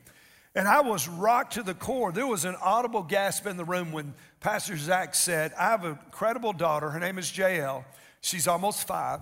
And 0.59 0.67
I 0.67 0.81
was 0.81 1.07
rocked 1.07 1.53
to 1.53 1.63
the 1.63 1.73
core. 1.73 2.11
There 2.11 2.27
was 2.27 2.45
an 2.45 2.57
audible 2.61 3.05
gasp 3.05 3.47
in 3.47 3.57
the 3.57 3.65
room 3.65 3.93
when 3.93 4.13
Pastor 4.41 4.77
Zach 4.77 5.15
said, 5.15 5.53
I 5.57 5.67
have 5.67 5.85
an 5.85 5.97
incredible 6.05 6.53
daughter. 6.53 6.91
Her 6.91 6.99
name 6.99 7.17
is 7.17 7.27
JL. 7.27 7.85
She's 8.23 8.49
almost 8.49 8.85
five. 8.85 9.21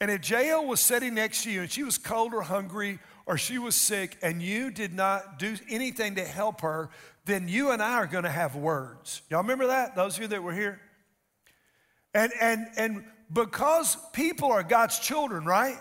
And 0.00 0.10
if 0.10 0.22
JL 0.22 0.66
was 0.66 0.80
sitting 0.80 1.12
next 1.12 1.42
to 1.44 1.50
you 1.50 1.60
and 1.60 1.70
she 1.70 1.82
was 1.82 1.98
cold 1.98 2.32
or 2.32 2.40
hungry 2.40 2.98
or 3.26 3.36
she 3.36 3.58
was 3.58 3.74
sick 3.74 4.16
and 4.22 4.40
you 4.40 4.70
did 4.70 4.94
not 4.94 5.38
do 5.38 5.54
anything 5.68 6.14
to 6.14 6.24
help 6.24 6.62
her, 6.62 6.88
then 7.26 7.46
you 7.46 7.72
and 7.72 7.82
I 7.82 7.96
are 7.96 8.06
going 8.06 8.24
to 8.24 8.30
have 8.30 8.56
words. 8.56 9.20
Y'all 9.28 9.42
remember 9.42 9.66
that? 9.66 9.94
Those 9.94 10.16
of 10.16 10.22
you 10.22 10.28
that 10.28 10.42
were 10.42 10.54
here? 10.54 10.80
And, 12.14 12.32
and, 12.40 12.66
and 12.78 13.04
because 13.30 13.98
people 14.14 14.50
are 14.50 14.62
God's 14.62 14.98
children, 14.98 15.44
right? 15.44 15.76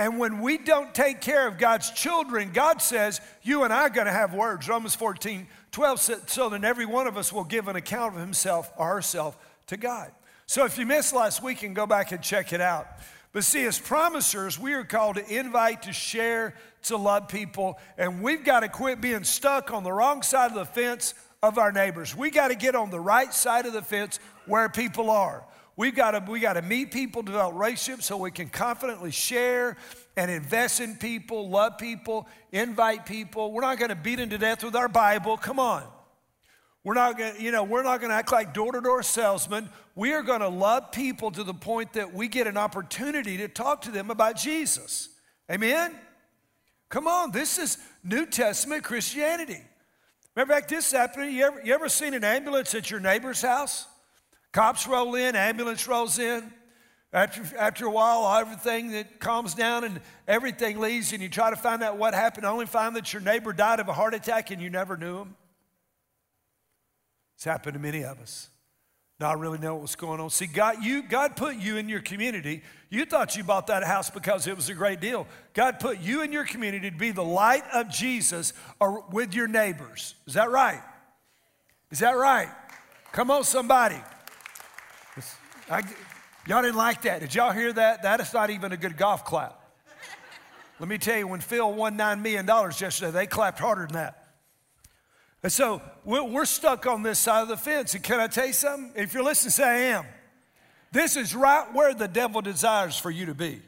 And 0.00 0.18
when 0.18 0.40
we 0.40 0.56
don't 0.56 0.94
take 0.94 1.20
care 1.20 1.46
of 1.46 1.58
God's 1.58 1.90
children, 1.90 2.52
God 2.54 2.80
says, 2.80 3.20
You 3.42 3.64
and 3.64 3.72
I 3.72 3.82
are 3.82 3.90
going 3.90 4.06
to 4.06 4.12
have 4.12 4.32
words. 4.32 4.66
Romans 4.66 4.94
14, 4.94 5.46
12 5.72 6.00
says, 6.00 6.22
So 6.24 6.48
then 6.48 6.64
every 6.64 6.86
one 6.86 7.06
of 7.06 7.18
us 7.18 7.34
will 7.34 7.44
give 7.44 7.68
an 7.68 7.76
account 7.76 8.14
of 8.14 8.20
himself 8.22 8.72
or 8.78 8.94
herself 8.94 9.36
to 9.66 9.76
God. 9.76 10.10
So 10.46 10.64
if 10.64 10.78
you 10.78 10.86
missed 10.86 11.12
last 11.12 11.42
week, 11.42 11.64
and 11.64 11.76
go 11.76 11.86
back 11.86 12.12
and 12.12 12.22
check 12.22 12.54
it 12.54 12.62
out. 12.62 12.86
But 13.34 13.44
see, 13.44 13.66
as 13.66 13.78
promisers, 13.78 14.58
we 14.58 14.72
are 14.72 14.84
called 14.84 15.16
to 15.16 15.38
invite, 15.38 15.82
to 15.82 15.92
share, 15.92 16.54
to 16.84 16.96
love 16.96 17.28
people, 17.28 17.78
and 17.98 18.22
we've 18.22 18.42
got 18.42 18.60
to 18.60 18.70
quit 18.70 19.02
being 19.02 19.24
stuck 19.24 19.70
on 19.70 19.84
the 19.84 19.92
wrong 19.92 20.22
side 20.22 20.50
of 20.50 20.56
the 20.56 20.64
fence 20.64 21.12
of 21.42 21.58
our 21.58 21.72
neighbors. 21.72 22.16
We 22.16 22.30
got 22.30 22.48
to 22.48 22.54
get 22.54 22.74
on 22.74 22.88
the 22.88 22.98
right 22.98 23.34
side 23.34 23.66
of 23.66 23.74
the 23.74 23.82
fence 23.82 24.18
where 24.46 24.70
people 24.70 25.10
are. 25.10 25.44
We've 25.76 25.94
got 25.94 26.10
to, 26.10 26.30
we 26.30 26.40
got 26.40 26.54
to 26.54 26.62
meet 26.62 26.90
people, 26.90 27.22
develop 27.22 27.54
relationships 27.54 28.06
so 28.06 28.16
we 28.16 28.30
can 28.30 28.48
confidently 28.48 29.10
share 29.10 29.76
and 30.16 30.30
invest 30.30 30.80
in 30.80 30.96
people, 30.96 31.48
love 31.48 31.78
people, 31.78 32.28
invite 32.52 33.06
people. 33.06 33.52
We're 33.52 33.62
not 33.62 33.78
going 33.78 33.88
to 33.88 33.94
beat 33.94 34.16
them 34.16 34.28
to 34.30 34.38
death 34.38 34.62
with 34.62 34.76
our 34.76 34.88
Bible. 34.88 35.36
Come 35.36 35.58
on. 35.58 35.84
We're 36.82 36.94
not 36.94 37.16
going 37.16 37.36
to, 37.36 37.42
you 37.42 37.52
know, 37.52 37.62
we're 37.62 37.82
not 37.82 38.00
going 38.00 38.10
to 38.10 38.16
act 38.16 38.32
like 38.32 38.54
door-to-door 38.54 39.02
salesmen. 39.02 39.68
We 39.94 40.12
are 40.12 40.22
going 40.22 40.40
to 40.40 40.48
love 40.48 40.92
people 40.92 41.30
to 41.30 41.44
the 41.44 41.54
point 41.54 41.92
that 41.92 42.12
we 42.12 42.26
get 42.28 42.46
an 42.46 42.56
opportunity 42.56 43.36
to 43.38 43.48
talk 43.48 43.82
to 43.82 43.90
them 43.90 44.10
about 44.10 44.36
Jesus. 44.36 45.10
Amen? 45.50 45.94
Come 46.88 47.06
on, 47.06 47.32
this 47.32 47.58
is 47.58 47.78
New 48.02 48.26
Testament 48.26 48.82
Christianity. 48.82 49.60
Matter 50.34 50.52
of 50.52 50.58
fact, 50.58 50.68
this 50.68 50.90
happened. 50.90 51.32
You 51.32 51.44
ever, 51.44 51.60
you 51.62 51.74
ever 51.74 51.88
seen 51.88 52.14
an 52.14 52.24
ambulance 52.24 52.74
at 52.74 52.90
your 52.90 53.00
neighbor's 53.00 53.42
house? 53.42 53.86
Cops 54.52 54.86
roll 54.86 55.14
in, 55.14 55.36
ambulance 55.36 55.86
rolls 55.86 56.18
in. 56.18 56.52
After, 57.12 57.42
after 57.58 57.86
a 57.86 57.90
while, 57.90 58.38
everything 58.38 58.92
that 58.92 59.18
calms 59.18 59.54
down 59.54 59.82
and 59.82 60.00
everything 60.28 60.78
leaves, 60.78 61.12
and 61.12 61.20
you 61.20 61.28
try 61.28 61.50
to 61.50 61.56
find 61.56 61.82
out 61.82 61.98
what 61.98 62.14
happened, 62.14 62.46
only 62.46 62.66
find 62.66 62.94
that 62.94 63.12
your 63.12 63.20
neighbor 63.20 63.52
died 63.52 63.80
of 63.80 63.88
a 63.88 63.92
heart 63.92 64.14
attack 64.14 64.52
and 64.52 64.62
you 64.62 64.70
never 64.70 64.96
knew 64.96 65.18
him. 65.18 65.36
It's 67.34 67.44
happened 67.44 67.74
to 67.74 67.80
many 67.80 68.04
of 68.04 68.20
us. 68.20 68.50
Not 69.18 69.38
really 69.38 69.58
know 69.58 69.76
what's 69.76 69.96
going 69.96 70.20
on. 70.20 70.30
See, 70.30 70.46
God, 70.46 70.82
you, 70.82 71.02
God 71.02 71.36
put 71.36 71.56
you 71.56 71.76
in 71.76 71.88
your 71.88 72.00
community. 72.00 72.62
You 72.88 73.04
thought 73.04 73.36
you 73.36 73.44
bought 73.44 73.66
that 73.66 73.84
house 73.84 74.08
because 74.08 74.46
it 74.46 74.56
was 74.56 74.70
a 74.70 74.74
great 74.74 75.00
deal. 75.00 75.26
God 75.52 75.78
put 75.78 76.00
you 76.00 76.22
in 76.22 76.32
your 76.32 76.44
community 76.44 76.90
to 76.90 76.96
be 76.96 77.10
the 77.10 77.24
light 77.24 77.64
of 77.74 77.90
Jesus 77.90 78.54
or 78.80 79.04
with 79.10 79.34
your 79.34 79.46
neighbors. 79.46 80.14
Is 80.26 80.34
that 80.34 80.50
right? 80.50 80.80
Is 81.90 81.98
that 81.98 82.12
right? 82.12 82.48
Come 83.12 83.30
on, 83.30 83.44
somebody. 83.44 84.00
I, 85.68 85.82
y'all 86.46 86.62
didn't 86.62 86.76
like 86.76 87.02
that. 87.02 87.20
Did 87.20 87.34
y'all 87.34 87.52
hear 87.52 87.72
that? 87.72 88.02
That 88.02 88.20
is 88.20 88.32
not 88.32 88.50
even 88.50 88.72
a 88.72 88.76
good 88.76 88.96
golf 88.96 89.24
clap. 89.24 89.56
Let 90.78 90.88
me 90.88 90.98
tell 90.98 91.18
you, 91.18 91.26
when 91.26 91.40
Phil 91.40 91.72
won 91.72 91.98
$9 91.98 92.22
million 92.22 92.46
yesterday, 92.46 93.10
they 93.10 93.26
clapped 93.26 93.58
harder 93.58 93.86
than 93.86 93.94
that. 93.94 94.16
And 95.42 95.52
so 95.52 95.82
we're 96.04 96.44
stuck 96.44 96.86
on 96.86 97.02
this 97.02 97.18
side 97.18 97.42
of 97.42 97.48
the 97.48 97.56
fence. 97.56 97.94
And 97.94 98.02
can 98.02 98.20
I 98.20 98.26
tell 98.26 98.46
you 98.46 98.52
something? 98.52 98.92
If 98.94 99.14
you're 99.14 99.22
listening, 99.22 99.50
say, 99.50 99.64
I 99.64 99.78
am. 99.96 100.06
This 100.92 101.16
is 101.16 101.34
right 101.34 101.72
where 101.72 101.94
the 101.94 102.08
devil 102.08 102.40
desires 102.40 102.98
for 102.98 103.10
you 103.10 103.26
to 103.26 103.34
be. 103.34 103.62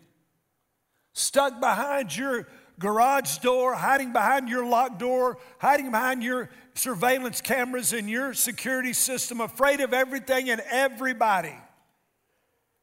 Stuck 1.13 1.61
behind 1.61 2.17
your 2.17 2.49
garage 2.79 3.39
door, 3.39 3.75
hiding 3.75 4.13
behind 4.13 4.49
your 4.49 4.67
locked 4.67 4.99
door, 4.99 5.39
hiding 5.59 5.91
behind 5.91 6.23
your 6.23 6.51
surveillance 6.75 7.41
cameras 7.41 7.93
and 7.93 8.09
your 8.09 8.35
security 8.35 8.93
system, 8.93 9.41
afraid 9.41 9.81
of 9.81 9.93
everything 9.93 10.51
and 10.51 10.61
everybody 10.71 11.55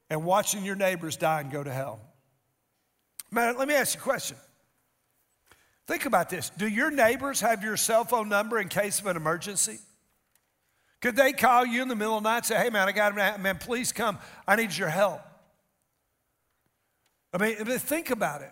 and 0.10 0.24
watching 0.24 0.63
your 0.63 0.75
neighbors 0.75 1.17
die 1.17 1.41
and 1.41 1.51
go 1.51 1.63
to 1.63 1.72
hell. 1.72 2.00
Man, 3.31 3.58
let 3.58 3.67
me 3.67 3.75
ask 3.75 3.96
you 3.96 4.01
a 4.01 4.03
question. 4.03 4.38
Think 5.88 6.05
about 6.05 6.29
this. 6.29 6.51
Do 6.51 6.67
your 6.67 6.91
neighbors 6.91 7.41
have 7.41 7.63
your 7.63 7.77
cell 7.77 8.03
phone 8.03 8.29
number 8.29 8.60
in 8.60 8.69
case 8.69 9.00
of 9.00 9.08
an 9.08 9.17
emergency? 9.17 9.79
Could 11.01 11.15
they 11.15 11.31
call 11.31 11.65
you 11.65 11.81
in 11.81 11.88
the 11.88 11.96
middle 11.96 12.17
of 12.17 12.24
the 12.24 12.29
night 12.29 12.38
and 12.38 12.46
say, 12.46 12.58
hey, 12.58 12.69
man, 12.69 12.88
I 12.88 12.91
got 12.91 13.17
him, 13.17 13.41
man, 13.41 13.58
please 13.58 13.91
come. 13.91 14.19
I 14.48 14.55
need 14.55 14.75
your 14.75 14.89
help. 14.89 15.22
I 17.34 17.38
mean, 17.38 17.55
think 17.55 18.10
about 18.10 18.41
it. 18.41 18.51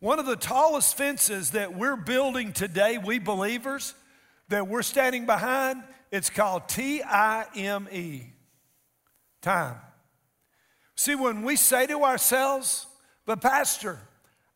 One 0.00 0.18
of 0.18 0.24
the 0.24 0.36
tallest 0.36 0.96
fences 0.96 1.50
that 1.50 1.76
we're 1.76 1.96
building 1.96 2.54
today, 2.54 2.96
we 2.96 3.18
believers, 3.18 3.94
that 4.48 4.66
we're 4.66 4.82
standing 4.82 5.26
behind, 5.26 5.82
it's 6.10 6.30
called 6.30 6.68
T 6.68 7.02
I 7.02 7.44
M 7.54 7.86
E 7.92 8.24
time. 9.42 9.76
See, 10.96 11.14
when 11.14 11.42
we 11.42 11.56
say 11.56 11.86
to 11.86 12.02
ourselves, 12.02 12.86
but 13.26 13.42
Pastor, 13.42 13.98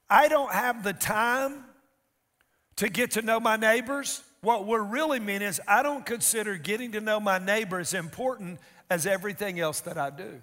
I 0.09 0.29
don't 0.29 0.53
have 0.53 0.83
the 0.83 0.95
time 0.95 1.65
to 2.77 2.89
get 2.89 3.13
to 3.13 3.23
know 3.23 3.39
my 3.39 3.57
neighbors, 3.57 4.23
what 4.41 4.67
we're 4.67 4.83
really 4.83 5.21
meaning 5.21 5.49
is 5.49 5.61
I 5.69 5.83
don't 5.83 6.05
consider 6.05 6.57
getting 6.57 6.93
to 6.93 7.01
know 7.01 7.21
my 7.21 7.39
neighbor 7.39 7.79
as 7.79 7.95
important 7.95 8.61
as 8.91 9.07
everything 9.07 9.61
else 9.61 9.81
that 9.83 9.97
I 9.97 10.11
do. 10.11 10.41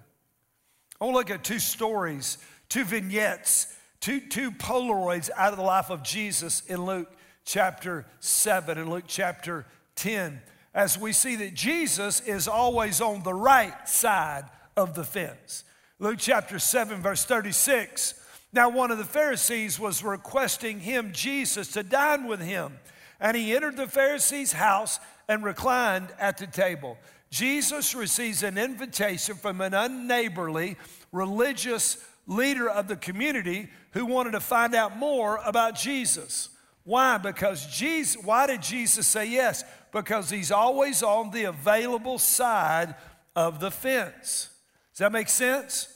I 1.00 1.04
want 1.04 1.14
to 1.14 1.18
look 1.18 1.30
at 1.30 1.44
two 1.44 1.58
stories, 1.58 2.38
two 2.68 2.84
vignettes, 2.84 3.76
two, 4.02 4.20
two 4.20 4.50
Polaroids 4.50 5.30
out 5.36 5.52
of 5.52 5.58
the 5.58 5.64
life 5.64 5.88
of 5.88 6.02
Jesus 6.02 6.62
in 6.66 6.84
Luke 6.84 7.10
chapter 7.44 8.04
7 8.20 8.76
and 8.76 8.90
Luke 8.90 9.04
chapter 9.06 9.64
10 9.94 10.42
as 10.74 10.98
we 10.98 11.12
see 11.12 11.36
that 11.36 11.54
Jesus 11.54 12.20
is 12.20 12.48
always 12.48 13.00
on 13.00 13.22
the 13.22 13.32
right 13.32 13.88
side 13.88 14.44
of 14.76 14.94
the 14.94 15.04
fence. 15.04 15.64
Luke 15.98 16.18
chapter 16.18 16.58
7, 16.58 17.00
verse 17.00 17.24
36. 17.24 18.14
Now, 18.52 18.68
one 18.70 18.90
of 18.90 18.98
the 18.98 19.04
Pharisees 19.04 19.78
was 19.78 20.02
requesting 20.02 20.80
him, 20.80 21.12
Jesus, 21.12 21.68
to 21.72 21.82
dine 21.82 22.26
with 22.26 22.40
him. 22.40 22.78
And 23.20 23.36
he 23.36 23.54
entered 23.54 23.76
the 23.76 23.86
Pharisee's 23.86 24.52
house 24.52 24.98
and 25.28 25.44
reclined 25.44 26.08
at 26.18 26.38
the 26.38 26.48
table. 26.48 26.98
Jesus 27.30 27.94
receives 27.94 28.42
an 28.42 28.58
invitation 28.58 29.36
from 29.36 29.60
an 29.60 29.74
unneighborly 29.74 30.76
religious 31.12 32.04
leader 32.26 32.68
of 32.68 32.88
the 32.88 32.96
community 32.96 33.68
who 33.92 34.06
wanted 34.06 34.32
to 34.32 34.40
find 34.40 34.74
out 34.74 34.96
more 34.96 35.40
about 35.44 35.74
Jesus. 35.74 36.48
Why? 36.84 37.18
Because 37.18 37.66
Jesus, 37.66 38.22
why 38.22 38.46
did 38.46 38.62
Jesus 38.62 39.06
say 39.06 39.28
yes? 39.28 39.64
Because 39.92 40.30
he's 40.30 40.50
always 40.50 41.02
on 41.02 41.30
the 41.30 41.44
available 41.44 42.18
side 42.18 42.94
of 43.36 43.60
the 43.60 43.70
fence. 43.70 44.50
Does 44.92 44.98
that 44.98 45.12
make 45.12 45.28
sense? 45.28 45.88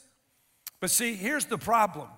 But 0.80 0.90
see, 0.90 1.14
here's 1.14 1.47
the 1.47 1.59
problem. 1.59 2.09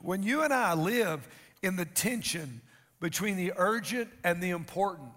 When 0.00 0.22
you 0.22 0.42
and 0.42 0.52
I 0.52 0.74
live 0.74 1.26
in 1.62 1.76
the 1.76 1.84
tension 1.84 2.60
between 3.00 3.36
the 3.36 3.52
urgent 3.56 4.10
and 4.24 4.42
the 4.42 4.50
important, 4.50 5.10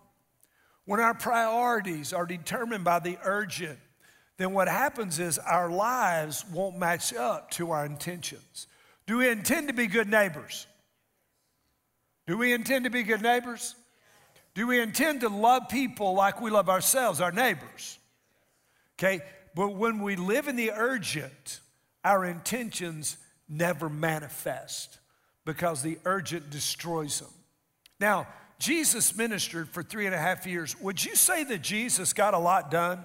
when 0.86 1.00
our 1.00 1.14
priorities 1.14 2.14
are 2.14 2.26
determined 2.26 2.84
by 2.84 3.00
the 3.00 3.18
urgent, 3.24 3.80
then 4.42 4.54
what 4.54 4.68
happens 4.68 5.20
is 5.20 5.38
our 5.38 5.70
lives 5.70 6.44
won't 6.52 6.78
match 6.78 7.14
up 7.14 7.52
to 7.52 7.72
our 7.72 7.86
intentions. 7.86 8.68
Do 9.06 9.18
we 9.18 9.30
intend 9.30 9.68
to 9.68 9.74
be 9.74 9.88
good 9.88 10.10
neighbors? 10.10 10.68
Do 12.28 12.38
we 12.38 12.54
intend 12.54 12.86
to 12.86 12.90
be 12.90 13.04
good 13.04 13.22
neighbors? 13.22 13.76
Do 14.54 14.68
we 14.68 14.80
intend 14.80 15.22
to 15.22 15.30
love 15.30 15.70
people 15.70 16.14
like 16.14 16.42
we 16.42 16.50
love 16.50 16.70
ourselves, 16.70 17.22
our 17.22 17.32
neighbors? 17.32 18.00
Okay, 18.98 19.22
but 19.56 19.76
when 19.76 20.02
we 20.02 20.16
live 20.16 20.48
in 20.48 20.56
the 20.56 20.72
urgent, 20.72 21.60
our 22.04 22.26
intentions 22.26 23.18
never 23.50 23.90
manifest 23.90 25.00
because 25.46 25.82
the 25.82 25.98
urgent 26.06 26.50
destroys 26.50 27.20
them. 27.20 27.30
Now, 28.00 28.28
Jesus 28.60 29.16
ministered 29.16 29.70
for 29.70 29.84
three 29.84 30.06
and 30.06 30.16
a 30.16 30.20
half 30.20 30.46
years. 30.46 30.80
Would 30.80 31.04
you 31.04 31.16
say 31.16 31.44
that 31.46 31.62
Jesus 31.62 32.14
got 32.14 32.34
a 32.34 32.40
lot 32.40 32.70
done? 32.72 33.04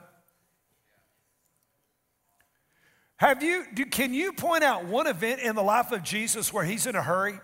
Have 3.18 3.42
you, 3.42 3.64
do, 3.72 3.86
can 3.86 4.12
you 4.12 4.32
point 4.32 4.62
out 4.62 4.84
one 4.84 5.06
event 5.06 5.40
in 5.40 5.54
the 5.54 5.62
life 5.62 5.90
of 5.90 6.02
Jesus 6.02 6.52
where 6.52 6.64
he's 6.64 6.86
in 6.86 6.94
a 6.94 7.02
hurry? 7.02 7.38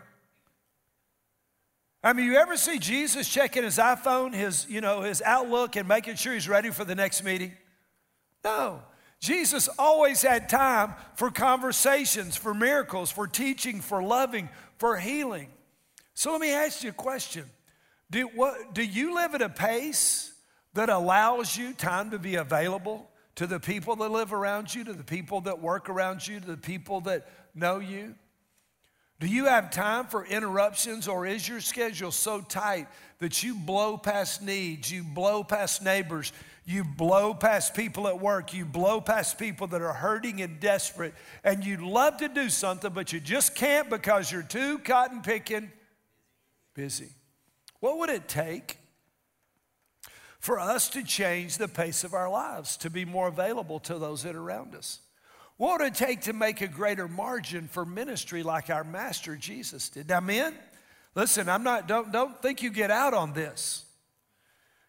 I 2.04 2.12
mean, 2.12 2.26
you 2.26 2.36
ever 2.36 2.56
see 2.56 2.78
Jesus 2.78 3.28
checking 3.28 3.62
his 3.62 3.78
iPhone, 3.78 4.34
his, 4.34 4.66
you 4.68 4.80
know, 4.80 5.02
his 5.02 5.22
Outlook, 5.22 5.76
and 5.76 5.86
making 5.86 6.16
sure 6.16 6.34
he's 6.34 6.48
ready 6.48 6.70
for 6.70 6.84
the 6.84 6.94
next 6.94 7.22
meeting? 7.22 7.52
No. 8.44 8.82
Jesus 9.20 9.68
always 9.78 10.20
had 10.20 10.48
time 10.48 10.94
for 11.14 11.30
conversations, 11.30 12.36
for 12.36 12.52
miracles, 12.52 13.10
for 13.10 13.28
teaching, 13.28 13.80
for 13.80 14.02
loving, 14.02 14.48
for 14.78 14.96
healing. 14.96 15.48
So 16.12 16.32
let 16.32 16.40
me 16.40 16.52
ask 16.52 16.82
you 16.82 16.90
a 16.90 16.92
question. 16.92 17.44
Do, 18.10 18.26
what, 18.34 18.74
do 18.74 18.82
you 18.82 19.14
live 19.14 19.34
at 19.36 19.40
a 19.40 19.48
pace 19.48 20.34
that 20.74 20.90
allows 20.90 21.56
you 21.56 21.72
time 21.72 22.10
to 22.10 22.18
be 22.18 22.34
available 22.34 23.08
to 23.36 23.46
the 23.46 23.60
people 23.60 23.96
that 23.96 24.10
live 24.10 24.32
around 24.32 24.74
you, 24.74 24.84
to 24.84 24.92
the 24.92 25.04
people 25.04 25.40
that 25.42 25.60
work 25.60 25.88
around 25.88 26.26
you, 26.26 26.40
to 26.40 26.46
the 26.46 26.56
people 26.56 27.00
that 27.02 27.28
know 27.54 27.78
you? 27.78 28.14
Do 29.20 29.28
you 29.28 29.44
have 29.44 29.70
time 29.70 30.06
for 30.06 30.26
interruptions, 30.26 31.06
or 31.06 31.26
is 31.26 31.48
your 31.48 31.60
schedule 31.60 32.10
so 32.10 32.40
tight 32.40 32.88
that 33.20 33.42
you 33.42 33.54
blow 33.54 33.96
past 33.96 34.42
needs, 34.42 34.90
you 34.90 35.04
blow 35.04 35.44
past 35.44 35.80
neighbors, 35.80 36.32
you 36.64 36.82
blow 36.82 37.32
past 37.32 37.74
people 37.74 38.08
at 38.08 38.20
work, 38.20 38.52
you 38.52 38.64
blow 38.64 39.00
past 39.00 39.38
people 39.38 39.68
that 39.68 39.80
are 39.80 39.92
hurting 39.92 40.42
and 40.42 40.58
desperate, 40.58 41.14
and 41.44 41.64
you'd 41.64 41.80
love 41.80 42.16
to 42.16 42.28
do 42.28 42.48
something, 42.48 42.92
but 42.92 43.12
you 43.12 43.20
just 43.20 43.54
can't 43.54 43.88
because 43.88 44.30
you're 44.32 44.42
too 44.42 44.78
cotton 44.78 45.22
picking 45.22 45.70
busy? 46.74 47.10
What 47.78 47.98
would 47.98 48.10
it 48.10 48.26
take 48.26 48.78
for 50.42 50.58
us 50.58 50.88
to 50.88 51.04
change 51.04 51.56
the 51.56 51.68
pace 51.68 52.02
of 52.02 52.14
our 52.14 52.28
lives, 52.28 52.76
to 52.76 52.90
be 52.90 53.04
more 53.04 53.28
available 53.28 53.78
to 53.78 53.96
those 53.96 54.24
that 54.24 54.34
are 54.34 54.42
around 54.42 54.74
us? 54.74 54.98
What 55.56 55.80
would 55.80 55.86
it 55.86 55.94
take 55.94 56.22
to 56.22 56.32
make 56.32 56.60
a 56.60 56.66
greater 56.66 57.06
margin 57.06 57.68
for 57.68 57.84
ministry 57.84 58.42
like 58.42 58.68
our 58.68 58.82
master 58.82 59.36
Jesus 59.36 59.88
did? 59.88 60.08
Now, 60.08 60.18
men, 60.18 60.52
listen, 61.14 61.48
I'm 61.48 61.62
not, 61.62 61.86
don't, 61.86 62.10
don't 62.10 62.42
think 62.42 62.60
you 62.60 62.70
get 62.70 62.90
out 62.90 63.14
on 63.14 63.32
this. 63.34 63.84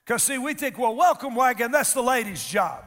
Because, 0.04 0.24
see, 0.24 0.40
we 0.40 0.56
think, 0.56 0.80
well, 0.80 0.96
welcome 0.96 1.36
wagon, 1.36 1.72
that's 1.72 1.94
the 1.94 2.02
ladies' 2.02 2.44
job. 2.44 2.86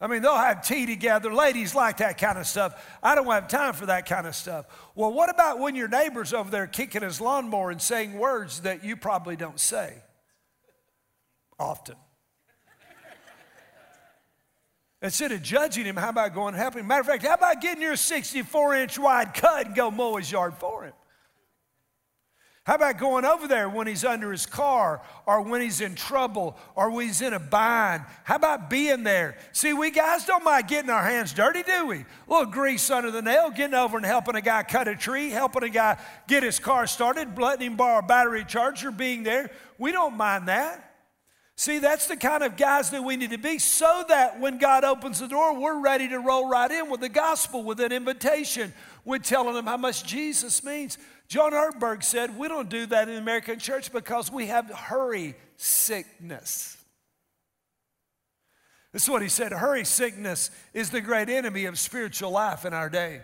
I 0.00 0.08
mean, 0.08 0.20
they'll 0.20 0.36
have 0.36 0.66
tea 0.66 0.84
together. 0.84 1.32
Ladies 1.32 1.76
like 1.76 1.98
that 1.98 2.18
kind 2.18 2.38
of 2.38 2.46
stuff. 2.46 2.98
I 3.04 3.14
don't 3.14 3.26
have 3.26 3.46
time 3.46 3.74
for 3.74 3.86
that 3.86 4.04
kind 4.06 4.26
of 4.26 4.34
stuff. 4.34 4.66
Well, 4.96 5.12
what 5.12 5.30
about 5.30 5.60
when 5.60 5.76
your 5.76 5.88
neighbor's 5.88 6.32
over 6.32 6.50
there 6.50 6.66
kicking 6.66 7.02
his 7.02 7.20
lawnmower 7.20 7.70
and 7.70 7.80
saying 7.80 8.18
words 8.18 8.62
that 8.62 8.82
you 8.82 8.96
probably 8.96 9.36
don't 9.36 9.60
say 9.60 9.94
often? 11.58 11.96
Instead 15.00 15.30
of 15.30 15.42
judging 15.42 15.84
him, 15.84 15.96
how 15.96 16.08
about 16.08 16.34
going 16.34 16.54
helping 16.54 16.80
him? 16.80 16.88
Matter 16.88 17.02
of 17.02 17.06
fact, 17.06 17.24
how 17.24 17.34
about 17.34 17.60
getting 17.60 17.82
your 17.82 17.94
64 17.94 18.74
inch 18.74 18.98
wide 18.98 19.32
cut 19.32 19.66
and 19.66 19.74
go 19.74 19.90
mow 19.90 20.16
his 20.16 20.30
yard 20.30 20.54
for 20.54 20.84
him? 20.84 20.92
How 22.68 22.74
about 22.74 22.98
going 22.98 23.24
over 23.24 23.48
there 23.48 23.66
when 23.66 23.86
he's 23.86 24.04
under 24.04 24.30
his 24.30 24.44
car 24.44 25.00
or 25.24 25.40
when 25.40 25.62
he's 25.62 25.80
in 25.80 25.94
trouble 25.94 26.54
or 26.74 26.90
when 26.90 27.06
he's 27.06 27.22
in 27.22 27.32
a 27.32 27.38
bind? 27.38 28.02
How 28.24 28.36
about 28.36 28.68
being 28.68 29.04
there? 29.04 29.38
See, 29.52 29.72
we 29.72 29.90
guys 29.90 30.26
don't 30.26 30.44
mind 30.44 30.68
getting 30.68 30.90
our 30.90 31.02
hands 31.02 31.32
dirty, 31.32 31.62
do 31.62 31.86
we? 31.86 31.96
A 31.96 32.04
little 32.28 32.52
grease 32.52 32.90
under 32.90 33.10
the 33.10 33.22
nail, 33.22 33.48
getting 33.48 33.72
over 33.72 33.96
and 33.96 34.04
helping 34.04 34.34
a 34.34 34.42
guy 34.42 34.64
cut 34.64 34.86
a 34.86 34.94
tree, 34.94 35.30
helping 35.30 35.62
a 35.62 35.70
guy 35.70 35.98
get 36.26 36.42
his 36.42 36.58
car 36.58 36.86
started, 36.86 37.38
letting 37.38 37.68
him 37.68 37.76
borrow 37.76 38.00
a 38.00 38.02
battery 38.02 38.44
charger, 38.46 38.90
being 38.90 39.22
there. 39.22 39.50
We 39.78 39.90
don't 39.90 40.18
mind 40.18 40.48
that. 40.48 40.87
See, 41.58 41.80
that's 41.80 42.06
the 42.06 42.16
kind 42.16 42.44
of 42.44 42.56
guys 42.56 42.90
that 42.90 43.02
we 43.02 43.16
need 43.16 43.30
to 43.30 43.36
be 43.36 43.58
so 43.58 44.04
that 44.06 44.38
when 44.38 44.58
God 44.58 44.84
opens 44.84 45.18
the 45.18 45.26
door, 45.26 45.58
we're 45.58 45.80
ready 45.80 46.06
to 46.06 46.20
roll 46.20 46.48
right 46.48 46.70
in 46.70 46.88
with 46.88 47.00
the 47.00 47.08
gospel, 47.08 47.64
with 47.64 47.80
an 47.80 47.90
invitation, 47.90 48.72
with 49.04 49.24
telling 49.24 49.54
them 49.54 49.66
how 49.66 49.76
much 49.76 50.04
Jesus 50.04 50.62
means. 50.62 50.98
John 51.26 51.50
Ortberg 51.50 52.04
said, 52.04 52.38
We 52.38 52.46
don't 52.46 52.68
do 52.68 52.86
that 52.86 53.08
in 53.08 53.16
the 53.16 53.20
American 53.20 53.58
church 53.58 53.90
because 53.90 54.30
we 54.30 54.46
have 54.46 54.70
hurry 54.70 55.34
sickness. 55.56 56.76
This 58.92 59.02
is 59.02 59.08
what 59.08 59.22
he 59.22 59.28
said 59.28 59.50
hurry 59.50 59.84
sickness 59.84 60.52
is 60.72 60.90
the 60.90 61.00
great 61.00 61.28
enemy 61.28 61.64
of 61.64 61.76
spiritual 61.76 62.30
life 62.30 62.66
in 62.66 62.72
our 62.72 62.88
day. 62.88 63.20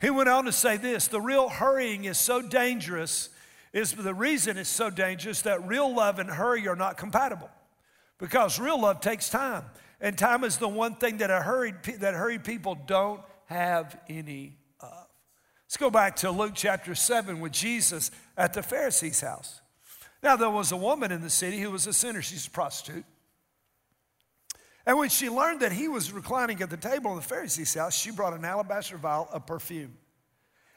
He 0.00 0.08
went 0.08 0.30
on 0.30 0.46
to 0.46 0.52
say 0.52 0.78
this 0.78 1.08
the 1.08 1.20
real 1.20 1.50
hurrying 1.50 2.06
is 2.06 2.18
so 2.18 2.40
dangerous 2.40 3.28
is 3.72 3.92
the 3.92 4.14
reason 4.14 4.56
it's 4.56 4.68
so 4.68 4.90
dangerous 4.90 5.42
that 5.42 5.66
real 5.66 5.94
love 5.94 6.18
and 6.18 6.28
hurry 6.28 6.66
are 6.66 6.76
not 6.76 6.96
compatible. 6.96 7.50
Because 8.18 8.58
real 8.58 8.80
love 8.80 9.00
takes 9.00 9.30
time. 9.30 9.64
And 10.00 10.16
time 10.16 10.44
is 10.44 10.58
the 10.58 10.68
one 10.68 10.96
thing 10.96 11.18
that, 11.18 11.30
a 11.30 11.40
hurried, 11.40 11.82
that 12.00 12.14
hurried 12.14 12.44
people 12.44 12.76
don't 12.86 13.20
have 13.46 13.98
any 14.08 14.56
of. 14.80 15.06
Let's 15.66 15.76
go 15.76 15.90
back 15.90 16.16
to 16.16 16.30
Luke 16.30 16.52
chapter 16.54 16.94
7 16.94 17.40
with 17.40 17.52
Jesus 17.52 18.10
at 18.36 18.54
the 18.54 18.62
Pharisee's 18.62 19.20
house. 19.20 19.60
Now, 20.22 20.36
there 20.36 20.50
was 20.50 20.72
a 20.72 20.76
woman 20.76 21.12
in 21.12 21.22
the 21.22 21.30
city 21.30 21.60
who 21.60 21.70
was 21.70 21.86
a 21.86 21.92
sinner. 21.92 22.22
She's 22.22 22.46
a 22.46 22.50
prostitute. 22.50 23.04
And 24.86 24.98
when 24.98 25.08
she 25.08 25.30
learned 25.30 25.60
that 25.60 25.72
he 25.72 25.88
was 25.88 26.12
reclining 26.12 26.60
at 26.62 26.70
the 26.70 26.76
table 26.76 27.10
in 27.12 27.16
the 27.16 27.22
Pharisee's 27.22 27.74
house, 27.74 27.96
she 27.96 28.10
brought 28.10 28.32
an 28.32 28.44
alabaster 28.44 28.96
vial 28.96 29.28
of 29.32 29.46
perfume. 29.46 29.96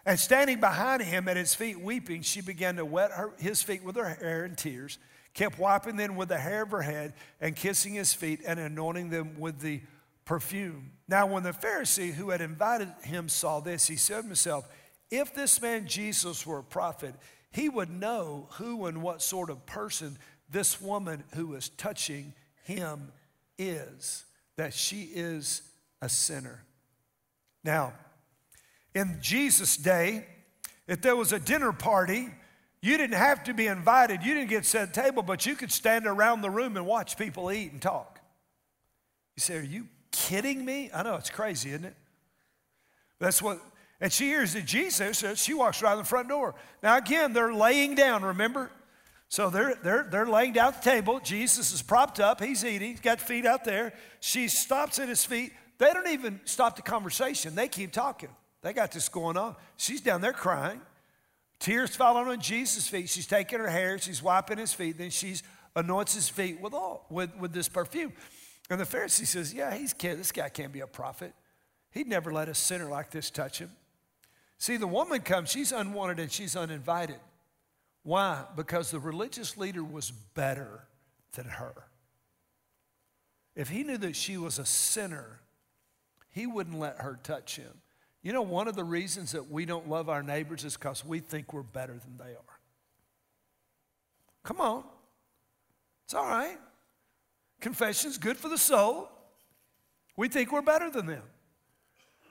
And 0.05 0.19
standing 0.19 0.59
behind 0.59 1.01
him 1.01 1.27
at 1.27 1.37
his 1.37 1.55
feet 1.55 1.79
weeping, 1.79 2.21
she 2.21 2.41
began 2.41 2.75
to 2.75 2.85
wet 2.85 3.11
her, 3.11 3.31
his 3.37 3.61
feet 3.61 3.83
with 3.83 3.95
her 3.95 4.09
hair 4.09 4.43
and 4.43 4.57
tears, 4.57 4.97
kept 5.33 5.57
wiping 5.57 5.95
them 5.95 6.15
with 6.15 6.29
the 6.29 6.37
hair 6.37 6.63
of 6.63 6.71
her 6.71 6.81
head 6.81 7.13
and 7.39 7.55
kissing 7.55 7.93
his 7.93 8.13
feet 8.13 8.41
and 8.45 8.59
anointing 8.59 9.09
them 9.09 9.39
with 9.39 9.59
the 9.59 9.81
perfume. 10.25 10.91
Now, 11.07 11.25
when 11.25 11.43
the 11.43 11.51
Pharisee 11.51 12.13
who 12.13 12.29
had 12.29 12.41
invited 12.41 12.89
him 13.03 13.29
saw 13.29 13.59
this, 13.59 13.87
he 13.87 13.95
said 13.95 14.21
to 14.21 14.27
himself, 14.27 14.67
If 15.09 15.33
this 15.33 15.61
man 15.61 15.87
Jesus 15.87 16.45
were 16.45 16.59
a 16.59 16.63
prophet, 16.63 17.15
he 17.51 17.69
would 17.69 17.89
know 17.89 18.47
who 18.53 18.85
and 18.87 19.01
what 19.01 19.21
sort 19.21 19.49
of 19.49 19.65
person 19.65 20.17
this 20.49 20.81
woman 20.81 21.23
who 21.35 21.53
is 21.55 21.69
touching 21.69 22.33
him 22.63 23.11
is, 23.57 24.25
that 24.57 24.73
she 24.73 25.09
is 25.13 25.61
a 26.01 26.09
sinner. 26.09 26.63
Now, 27.63 27.93
in 28.95 29.17
Jesus' 29.21 29.77
day, 29.77 30.25
if 30.87 31.01
there 31.01 31.15
was 31.15 31.33
a 31.33 31.39
dinner 31.39 31.71
party, 31.71 32.29
you 32.81 32.97
didn't 32.97 33.15
have 33.15 33.45
to 33.45 33.53
be 33.53 33.67
invited. 33.67 34.23
You 34.23 34.33
didn't 34.33 34.49
get 34.49 34.65
set 34.65 34.93
table, 34.93 35.23
but 35.23 35.45
you 35.45 35.55
could 35.55 35.71
stand 35.71 36.05
around 36.05 36.41
the 36.41 36.49
room 36.49 36.75
and 36.75 36.85
watch 36.85 37.17
people 37.17 37.51
eat 37.51 37.71
and 37.71 37.81
talk. 37.81 38.19
You 39.35 39.41
say, 39.41 39.57
Are 39.57 39.61
you 39.61 39.87
kidding 40.11 40.63
me? 40.65 40.89
I 40.93 41.03
know 41.03 41.15
it's 41.15 41.29
crazy, 41.29 41.69
isn't 41.69 41.85
it? 41.85 41.95
That's 43.19 43.41
what, 43.41 43.61
and 44.01 44.11
she 44.11 44.25
hears 44.25 44.53
that 44.53 44.65
Jesus, 44.65 45.23
uh, 45.23 45.35
she 45.35 45.53
walks 45.53 45.81
right 45.81 45.93
in 45.93 45.99
the 45.99 46.03
front 46.03 46.27
door. 46.27 46.55
Now, 46.81 46.97
again, 46.97 47.31
they're 47.31 47.53
laying 47.53 47.95
down, 47.95 48.23
remember? 48.23 48.69
So 49.29 49.49
they're, 49.49 49.75
they're, 49.81 50.05
they're 50.11 50.27
laying 50.27 50.53
down 50.53 50.73
at 50.73 50.83
the 50.83 50.89
table. 50.91 51.21
Jesus 51.21 51.73
is 51.73 51.81
propped 51.81 52.19
up. 52.19 52.43
He's 52.43 52.65
eating. 52.65 52.91
He's 52.91 52.99
got 52.99 53.21
feet 53.21 53.45
out 53.45 53.63
there. 53.63 53.93
She 54.19 54.49
stops 54.49 54.99
at 54.99 55.07
his 55.07 55.23
feet. 55.23 55.53
They 55.77 55.91
don't 55.93 56.09
even 56.09 56.41
stop 56.43 56.75
the 56.75 56.81
conversation. 56.81 57.55
They 57.55 57.69
keep 57.69 57.93
talking. 57.93 58.29
They 58.63 58.73
got 58.73 58.91
this 58.91 59.09
going 59.09 59.37
on. 59.37 59.55
She's 59.77 60.01
down 60.01 60.21
there 60.21 60.33
crying. 60.33 60.81
Tears 61.59 61.95
falling 61.95 62.27
on 62.27 62.39
Jesus' 62.39 62.87
feet. 62.87 63.09
She's 63.09 63.27
taking 63.27 63.59
her 63.59 63.69
hair. 63.69 63.99
She's 63.99 64.23
wiping 64.23 64.57
his 64.57 64.73
feet. 64.73 64.97
Then 64.97 65.11
she 65.11 65.35
anoints 65.75 66.15
his 66.15 66.29
feet 66.29 66.59
with, 66.59 66.73
all, 66.73 67.05
with, 67.09 67.35
with 67.37 67.53
this 67.53 67.69
perfume. 67.69 68.13
And 68.69 68.79
the 68.79 68.85
Pharisee 68.85 69.27
says, 69.27 69.53
Yeah, 69.53 69.73
he's. 69.73 69.93
This 69.93 70.31
guy 70.31 70.49
can't 70.49 70.73
be 70.73 70.79
a 70.79 70.87
prophet. 70.87 71.33
He'd 71.91 72.07
never 72.07 72.31
let 72.31 72.49
a 72.49 72.55
sinner 72.55 72.89
like 72.89 73.11
this 73.11 73.29
touch 73.29 73.59
him. 73.59 73.69
See, 74.57 74.77
the 74.77 74.87
woman 74.87 75.19
comes, 75.21 75.51
she's 75.51 75.71
unwanted 75.71 76.19
and 76.19 76.31
she's 76.31 76.55
uninvited. 76.55 77.19
Why? 78.03 78.45
Because 78.55 78.91
the 78.91 78.99
religious 78.99 79.57
leader 79.57 79.83
was 79.83 80.11
better 80.11 80.87
than 81.33 81.45
her. 81.45 81.73
If 83.55 83.69
he 83.69 83.83
knew 83.83 83.97
that 83.97 84.15
she 84.15 84.37
was 84.37 84.57
a 84.59 84.65
sinner, 84.65 85.41
he 86.31 86.47
wouldn't 86.47 86.79
let 86.79 87.01
her 87.01 87.19
touch 87.21 87.57
him. 87.57 87.81
You 88.23 88.31
know, 88.31 88.41
one 88.41 88.69
of 88.69 88.75
the 88.75 88.85
reasons 88.85 89.33
that 89.33 89.51
we 89.51 89.65
don't 89.65 89.89
love 89.89 90.07
our 90.07 90.23
neighbors 90.23 90.63
is 90.63 90.77
because 90.77 91.05
we 91.05 91.19
think 91.19 91.53
we're 91.53 91.61
better 91.61 91.93
than 91.93 92.17
they 92.17 92.31
are. 92.31 92.59
Come 94.43 94.61
on. 94.61 94.83
It's 96.05 96.13
all 96.13 96.25
right. 96.25 96.57
Confession's 97.59 98.17
good 98.17 98.37
for 98.37 98.47
the 98.47 98.57
soul. 98.57 99.09
We 100.15 100.29
think 100.29 100.51
we're 100.51 100.61
better 100.61 100.89
than 100.89 101.05
them. 101.05 101.23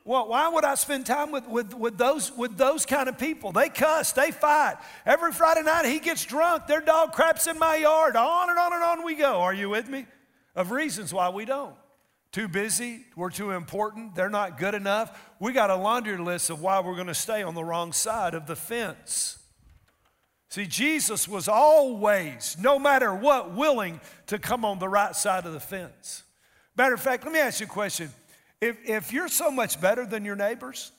Well, 0.05 0.28
why 0.28 0.48
would 0.48 0.64
I 0.64 0.74
spend 0.74 1.07
time 1.07 1.31
with, 1.31 1.46
with, 1.46 1.74
with, 1.74 1.96
those, 1.96 2.33
with 2.33 2.57
those 2.57 2.87
kind 2.87 3.09
of 3.09 3.18
people? 3.18 3.52
They 3.52 3.68
cuss, 3.68 4.12
they 4.12 4.33
fight. 4.33 4.76
Every 5.07 5.31
Friday 5.31 5.62
night 5.62 5.85
he 5.85 6.00
gets 6.00 6.24
drunk, 6.24 6.66
their 6.66 6.81
dog 6.81 7.12
craps 7.12 7.46
in 7.46 7.59
my 7.59 7.76
yard. 7.76 8.16
On 8.16 8.50
and 8.50 8.59
on 8.59 8.72
and 8.72 8.83
on 8.83 9.05
we 9.05 9.14
go. 9.14 9.40
Are 9.40 9.55
you 9.55 9.68
with 9.68 9.88
me? 9.88 10.07
Of 10.57 10.70
reasons 10.70 11.14
why 11.14 11.28
we 11.28 11.44
don't. 11.44 11.74
Too 12.33 12.49
busy, 12.49 13.05
we're 13.14 13.31
too 13.31 13.51
important, 13.51 14.14
they're 14.14 14.31
not 14.31 14.59
good 14.59 14.75
enough. 14.75 15.33
We 15.38 15.53
got 15.53 15.68
a 15.68 15.77
laundry 15.77 16.16
list 16.16 16.49
of 16.49 16.62
why 16.62 16.81
we're 16.81 16.95
going 16.95 17.09
to 17.09 17.14
stay 17.14 17.42
on 17.42 17.55
the 17.55 17.62
wrong 17.62 17.92
side 17.92 18.33
of 18.33 18.47
the 18.47 18.57
fence. 18.57 19.38
See, 20.49 20.66
Jesus 20.66 21.29
was 21.29 21.47
always, 21.47 22.57
no 22.59 22.79
matter 22.79 23.14
what, 23.14 23.55
willing 23.55 24.01
to 24.29 24.38
come 24.38 24.64
on 24.64 24.79
the 24.79 24.88
right 24.88 25.14
side 25.14 25.45
of 25.45 25.53
the 25.53 25.61
fence. 25.61 26.23
Matter 26.75 26.95
of 26.95 27.03
fact, 27.03 27.25
let 27.25 27.33
me 27.33 27.38
ask 27.38 27.61
you 27.61 27.66
a 27.66 27.68
question. 27.68 28.11
If, 28.62 28.79
if 28.88 29.12
you're 29.12 29.29
so 29.29 29.51
much 29.51 29.79
better 29.81 30.07
than 30.07 30.25
your 30.25 30.37
neighbors, 30.37 30.92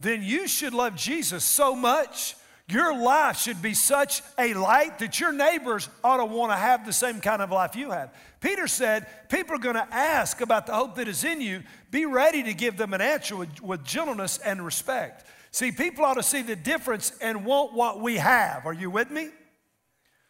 then 0.00 0.22
you 0.22 0.48
should 0.48 0.74
love 0.74 0.96
Jesus 0.96 1.44
so 1.44 1.76
much. 1.76 2.34
Your 2.68 2.98
life 2.98 3.38
should 3.38 3.60
be 3.60 3.74
such 3.74 4.22
a 4.38 4.54
light 4.54 4.98
that 5.00 5.20
your 5.20 5.32
neighbors 5.32 5.88
ought 6.02 6.16
to 6.16 6.24
want 6.24 6.50
to 6.50 6.56
have 6.56 6.86
the 6.86 6.94
same 6.94 7.20
kind 7.20 7.42
of 7.42 7.50
life 7.50 7.76
you 7.76 7.90
have. 7.90 8.14
Peter 8.40 8.66
said, 8.66 9.06
People 9.28 9.56
are 9.56 9.58
going 9.58 9.74
to 9.74 9.86
ask 9.94 10.40
about 10.40 10.66
the 10.66 10.72
hope 10.72 10.94
that 10.94 11.06
is 11.06 11.24
in 11.24 11.42
you. 11.42 11.62
Be 11.90 12.06
ready 12.06 12.42
to 12.44 12.54
give 12.54 12.78
them 12.78 12.94
an 12.94 13.02
answer 13.02 13.36
with, 13.36 13.60
with 13.60 13.84
gentleness 13.84 14.38
and 14.38 14.64
respect. 14.64 15.26
See, 15.50 15.72
people 15.72 16.06
ought 16.06 16.14
to 16.14 16.22
see 16.22 16.40
the 16.40 16.56
difference 16.56 17.12
and 17.20 17.44
want 17.44 17.74
what 17.74 18.00
we 18.00 18.16
have. 18.16 18.64
Are 18.64 18.72
you 18.72 18.90
with 18.90 19.10
me? 19.10 19.28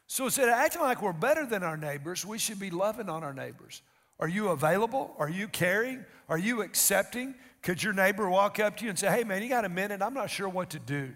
So 0.08 0.24
instead 0.24 0.48
of 0.48 0.54
acting 0.54 0.82
like 0.82 1.02
we're 1.02 1.12
better 1.12 1.46
than 1.46 1.62
our 1.62 1.76
neighbors, 1.76 2.26
we 2.26 2.38
should 2.38 2.58
be 2.58 2.70
loving 2.70 3.08
on 3.08 3.22
our 3.22 3.32
neighbors. 3.32 3.80
Are 4.18 4.28
you 4.28 4.48
available? 4.48 5.14
Are 5.18 5.30
you 5.30 5.46
caring? 5.46 6.04
Are 6.28 6.38
you 6.38 6.62
accepting? 6.62 7.36
Could 7.62 7.82
your 7.82 7.92
neighbor 7.92 8.28
walk 8.28 8.58
up 8.58 8.76
to 8.78 8.84
you 8.84 8.90
and 8.90 8.98
say, 8.98 9.08
Hey, 9.08 9.22
man, 9.22 9.40
you 9.40 9.48
got 9.48 9.64
a 9.64 9.68
minute? 9.68 10.02
I'm 10.02 10.14
not 10.14 10.30
sure 10.30 10.48
what 10.48 10.70
to 10.70 10.80
do. 10.80 11.12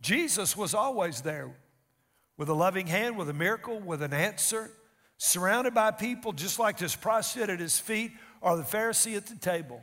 Jesus 0.00 0.56
was 0.56 0.74
always 0.74 1.22
there 1.22 1.54
with 2.36 2.48
a 2.48 2.54
loving 2.54 2.86
hand, 2.86 3.16
with 3.16 3.28
a 3.28 3.34
miracle, 3.34 3.80
with 3.80 4.02
an 4.02 4.12
answer, 4.12 4.70
surrounded 5.16 5.74
by 5.74 5.90
people 5.90 6.32
just 6.32 6.58
like 6.58 6.78
this 6.78 6.94
prostitute 6.94 7.50
at 7.50 7.60
his 7.60 7.78
feet 7.78 8.12
or 8.40 8.56
the 8.56 8.62
Pharisee 8.62 9.16
at 9.16 9.26
the 9.26 9.36
table. 9.36 9.82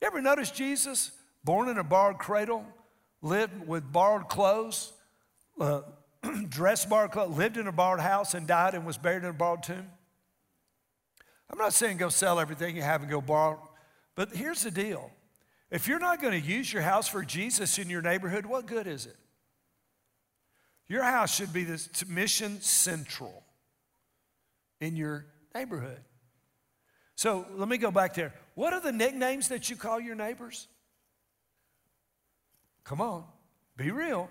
You 0.00 0.06
ever 0.06 0.20
notice 0.20 0.50
Jesus, 0.50 1.12
born 1.42 1.68
in 1.70 1.78
a 1.78 1.84
borrowed 1.84 2.18
cradle, 2.18 2.66
lived 3.22 3.66
with 3.66 3.90
borrowed 3.90 4.28
clothes, 4.28 4.92
uh, 5.58 5.80
dressed 6.48 6.90
borrowed 6.90 7.12
clothes, 7.12 7.36
lived 7.36 7.56
in 7.56 7.66
a 7.66 7.72
borrowed 7.72 8.00
house, 8.00 8.34
and 8.34 8.46
died 8.46 8.74
and 8.74 8.84
was 8.84 8.98
buried 8.98 9.22
in 9.24 9.30
a 9.30 9.32
borrowed 9.32 9.62
tomb? 9.62 9.90
I'm 11.50 11.58
not 11.58 11.72
saying 11.72 11.96
go 11.96 12.10
sell 12.10 12.38
everything 12.38 12.76
you 12.76 12.82
have 12.82 13.00
and 13.00 13.10
go 13.10 13.22
borrow, 13.22 13.66
but 14.14 14.34
here's 14.34 14.62
the 14.62 14.70
deal. 14.70 15.10
If 15.74 15.88
you're 15.88 15.98
not 15.98 16.22
going 16.22 16.40
to 16.40 16.48
use 16.48 16.72
your 16.72 16.82
house 16.82 17.08
for 17.08 17.24
Jesus 17.24 17.80
in 17.80 17.90
your 17.90 18.00
neighborhood, 18.00 18.46
what 18.46 18.64
good 18.64 18.86
is 18.86 19.06
it? 19.06 19.16
Your 20.86 21.02
house 21.02 21.34
should 21.34 21.52
be 21.52 21.64
the 21.64 21.84
mission 22.06 22.60
central 22.60 23.42
in 24.80 24.94
your 24.94 25.26
neighborhood. 25.52 25.98
So 27.16 27.44
let 27.56 27.66
me 27.66 27.76
go 27.76 27.90
back 27.90 28.14
there. 28.14 28.32
What 28.54 28.72
are 28.72 28.80
the 28.80 28.92
nicknames 28.92 29.48
that 29.48 29.68
you 29.68 29.74
call 29.74 29.98
your 29.98 30.14
neighbors? 30.14 30.68
Come 32.84 33.00
on, 33.00 33.24
be 33.76 33.90
real. 33.90 34.30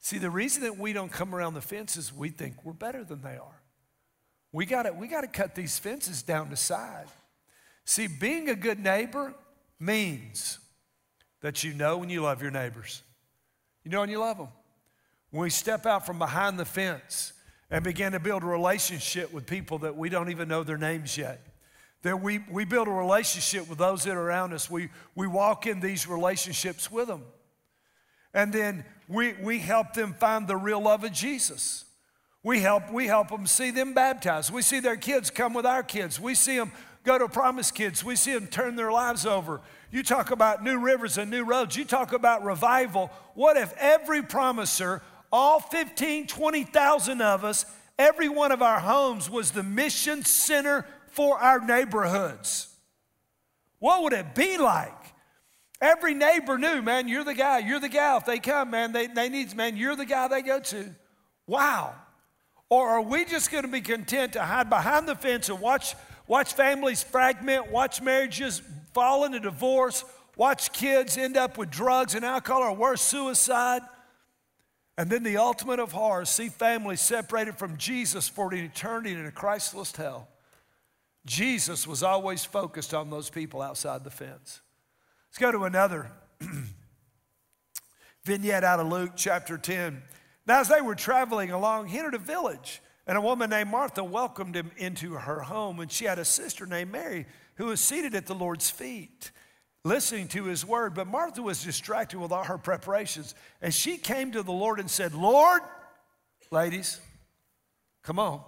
See, 0.00 0.18
the 0.18 0.28
reason 0.28 0.64
that 0.64 0.76
we 0.76 0.92
don't 0.92 1.10
come 1.10 1.34
around 1.34 1.54
the 1.54 1.62
fence 1.62 1.96
is 1.96 2.12
we 2.12 2.28
think 2.28 2.62
we're 2.62 2.74
better 2.74 3.04
than 3.04 3.22
they 3.22 3.38
are. 3.38 3.62
We 4.52 4.66
got 4.66 4.94
we 4.96 5.08
to 5.08 5.26
cut 5.32 5.54
these 5.54 5.78
fences 5.78 6.22
down 6.22 6.50
to 6.50 6.56
side. 6.56 7.06
See, 7.86 8.06
being 8.06 8.50
a 8.50 8.54
good 8.54 8.78
neighbor 8.78 9.34
means 9.80 10.58
that 11.40 11.64
you 11.64 11.72
know 11.72 11.96
when 11.96 12.10
you 12.10 12.22
love 12.22 12.42
your 12.42 12.50
neighbors. 12.50 13.02
You 13.82 13.90
know 13.90 14.00
when 14.00 14.10
you 14.10 14.18
love 14.20 14.36
them. 14.36 14.48
When 15.30 15.42
we 15.42 15.50
step 15.50 15.86
out 15.86 16.04
from 16.04 16.18
behind 16.18 16.58
the 16.58 16.64
fence 16.64 17.32
and 17.70 17.82
begin 17.82 18.12
to 18.12 18.20
build 18.20 18.42
a 18.42 18.46
relationship 18.46 19.32
with 19.32 19.46
people 19.46 19.78
that 19.78 19.96
we 19.96 20.08
don't 20.08 20.30
even 20.30 20.48
know 20.48 20.62
their 20.62 20.76
names 20.76 21.16
yet. 21.16 21.40
That 22.02 22.20
we, 22.20 22.40
we 22.50 22.64
build 22.64 22.88
a 22.88 22.92
relationship 22.92 23.68
with 23.68 23.78
those 23.78 24.04
that 24.04 24.16
are 24.16 24.20
around 24.20 24.52
us. 24.52 24.70
We, 24.70 24.88
we 25.14 25.26
walk 25.26 25.66
in 25.66 25.80
these 25.80 26.06
relationships 26.06 26.90
with 26.90 27.08
them. 27.08 27.22
And 28.34 28.52
then 28.52 28.84
we, 29.08 29.34
we 29.34 29.58
help 29.58 29.92
them 29.94 30.14
find 30.14 30.46
the 30.46 30.56
real 30.56 30.80
love 30.80 31.04
of 31.04 31.12
Jesus. 31.12 31.84
We 32.42 32.60
help, 32.60 32.90
we 32.90 33.06
help 33.06 33.28
them 33.28 33.46
see 33.46 33.70
them 33.70 33.92
baptized. 33.92 34.52
We 34.52 34.62
see 34.62 34.80
their 34.80 34.96
kids 34.96 35.30
come 35.30 35.52
with 35.52 35.66
our 35.66 35.82
kids. 35.82 36.18
We 36.18 36.34
see 36.34 36.56
them 36.56 36.72
go 37.04 37.18
to 37.18 37.28
Promise 37.28 37.70
Kids. 37.70 38.04
We 38.04 38.16
see 38.16 38.32
them 38.32 38.46
turn 38.46 38.76
their 38.76 38.92
lives 38.92 39.26
over. 39.26 39.60
You 39.90 40.02
talk 40.02 40.30
about 40.30 40.62
new 40.62 40.78
rivers 40.78 41.18
and 41.18 41.30
new 41.30 41.44
roads. 41.44 41.76
You 41.76 41.84
talk 41.84 42.12
about 42.12 42.44
revival. 42.44 43.10
What 43.34 43.56
if 43.56 43.72
every 43.76 44.22
promiser, 44.22 45.02
all 45.32 45.60
15, 45.60 46.26
20,000 46.26 47.22
of 47.22 47.44
us, 47.44 47.64
every 47.98 48.28
one 48.28 48.52
of 48.52 48.62
our 48.62 48.80
homes 48.80 49.28
was 49.28 49.50
the 49.50 49.62
mission 49.62 50.24
center 50.24 50.86
for 51.08 51.38
our 51.38 51.60
neighborhoods? 51.60 52.68
What 53.78 54.02
would 54.02 54.12
it 54.12 54.34
be 54.34 54.58
like? 54.58 54.92
Every 55.80 56.12
neighbor 56.12 56.58
knew, 56.58 56.82
man, 56.82 57.08
you're 57.08 57.24
the 57.24 57.34
guy, 57.34 57.58
you're 57.60 57.80
the 57.80 57.88
gal. 57.88 58.18
If 58.18 58.26
they 58.26 58.38
come, 58.38 58.70
man, 58.70 58.92
they, 58.92 59.06
they 59.06 59.30
need, 59.30 59.56
man, 59.56 59.76
you're 59.76 59.96
the 59.96 60.04
guy 60.04 60.28
they 60.28 60.42
go 60.42 60.60
to. 60.60 60.94
Wow. 61.46 61.94
Or 62.68 62.88
are 62.90 63.00
we 63.00 63.24
just 63.24 63.50
going 63.50 63.64
to 63.64 63.70
be 63.70 63.80
content 63.80 64.34
to 64.34 64.42
hide 64.42 64.68
behind 64.68 65.08
the 65.08 65.16
fence 65.16 65.48
and 65.48 65.58
watch, 65.58 65.94
watch 66.30 66.52
families 66.52 67.02
fragment, 67.02 67.72
watch 67.72 68.00
marriages 68.00 68.62
fall 68.94 69.24
into 69.24 69.40
divorce, 69.40 70.04
watch 70.36 70.72
kids 70.72 71.18
end 71.18 71.36
up 71.36 71.58
with 71.58 71.70
drugs 71.70 72.14
and 72.14 72.24
alcohol 72.24 72.62
or 72.62 72.72
worse, 72.72 73.02
suicide? 73.02 73.82
And 74.96 75.10
then 75.10 75.24
the 75.24 75.38
ultimate 75.38 75.80
of 75.80 75.90
horror, 75.90 76.24
see 76.24 76.48
families 76.48 77.00
separated 77.00 77.58
from 77.58 77.76
Jesus 77.78 78.28
for 78.28 78.52
an 78.52 78.60
eternity 78.60 79.12
in 79.12 79.26
a 79.26 79.32
Christless 79.32 79.96
hell. 79.96 80.28
Jesus 81.26 81.84
was 81.84 82.04
always 82.04 82.44
focused 82.44 82.94
on 82.94 83.10
those 83.10 83.28
people 83.28 83.60
outside 83.60 84.04
the 84.04 84.10
fence. 84.10 84.60
Let's 85.30 85.38
go 85.38 85.50
to 85.50 85.64
another 85.64 86.12
vignette 88.24 88.62
out 88.62 88.78
of 88.78 88.86
Luke 88.86 89.12
chapter 89.16 89.58
10. 89.58 90.00
Now, 90.46 90.60
as 90.60 90.68
they 90.68 90.80
were 90.80 90.94
traveling 90.94 91.50
along, 91.50 91.88
he 91.88 91.98
entered 91.98 92.14
a 92.14 92.18
village, 92.18 92.80
and 93.10 93.18
a 93.18 93.20
woman 93.20 93.50
named 93.50 93.68
Martha 93.68 94.04
welcomed 94.04 94.54
him 94.54 94.70
into 94.76 95.14
her 95.14 95.40
home. 95.40 95.80
And 95.80 95.90
she 95.90 96.04
had 96.04 96.20
a 96.20 96.24
sister 96.24 96.64
named 96.64 96.92
Mary 96.92 97.26
who 97.56 97.64
was 97.64 97.80
seated 97.80 98.14
at 98.14 98.26
the 98.26 98.36
Lord's 98.36 98.70
feet, 98.70 99.32
listening 99.82 100.28
to 100.28 100.44
his 100.44 100.64
word. 100.64 100.94
But 100.94 101.08
Martha 101.08 101.42
was 101.42 101.64
distracted 101.64 102.20
with 102.20 102.30
all 102.30 102.44
her 102.44 102.56
preparations. 102.56 103.34
And 103.60 103.74
she 103.74 103.96
came 103.96 104.30
to 104.30 104.44
the 104.44 104.52
Lord 104.52 104.78
and 104.78 104.88
said, 104.88 105.12
Lord, 105.12 105.60
ladies, 106.52 107.00
Come 108.04 108.20
on. 108.20 108.42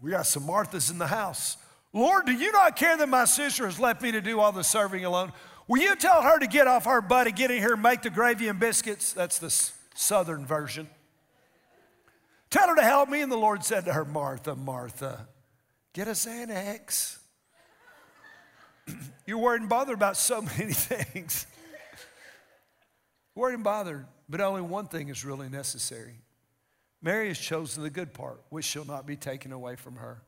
We 0.00 0.12
got 0.12 0.28
some 0.28 0.44
Marthas 0.44 0.88
in 0.88 0.98
the 0.98 1.08
house. 1.08 1.56
Lord, 1.92 2.26
do 2.26 2.32
you 2.32 2.52
not 2.52 2.76
care 2.76 2.96
that 2.96 3.08
my 3.08 3.24
sister 3.24 3.64
has 3.64 3.80
left 3.80 4.02
me 4.02 4.12
to 4.12 4.20
do 4.20 4.38
all 4.38 4.52
the 4.52 4.62
serving 4.62 5.04
alone? 5.04 5.32
Will 5.66 5.82
you 5.82 5.96
tell 5.96 6.22
her 6.22 6.38
to 6.38 6.46
get 6.46 6.68
off 6.68 6.84
her 6.84 7.00
butt 7.00 7.26
and 7.26 7.34
get 7.34 7.50
in 7.50 7.58
here 7.58 7.72
and 7.72 7.82
make 7.82 8.02
the 8.02 8.10
gravy 8.10 8.46
and 8.46 8.60
biscuits? 8.60 9.12
That's 9.12 9.40
the 9.40 9.50
southern 9.96 10.46
version. 10.46 10.88
Tell 12.50 12.68
her 12.68 12.74
to 12.74 12.82
help 12.82 13.08
me. 13.08 13.22
And 13.22 13.30
the 13.30 13.36
Lord 13.36 13.64
said 13.64 13.84
to 13.84 13.92
her, 13.92 14.04
Martha, 14.04 14.56
Martha, 14.56 15.28
get 15.92 16.08
a 16.08 16.12
Xanax. 16.12 17.18
You're 19.26 19.38
worried 19.38 19.60
and 19.60 19.70
bothered 19.70 19.94
about 19.94 20.16
so 20.16 20.42
many 20.42 20.72
things. 20.72 21.46
worried 23.34 23.54
and 23.54 23.64
bothered, 23.64 24.06
but 24.28 24.40
only 24.40 24.62
one 24.62 24.86
thing 24.86 25.08
is 25.08 25.24
really 25.24 25.48
necessary. 25.48 26.16
Mary 27.00 27.28
has 27.28 27.38
chosen 27.38 27.82
the 27.82 27.90
good 27.90 28.12
part, 28.12 28.42
which 28.50 28.64
shall 28.64 28.84
not 28.84 29.06
be 29.06 29.16
taken 29.16 29.52
away 29.52 29.76
from 29.76 29.96
her. 29.96 30.20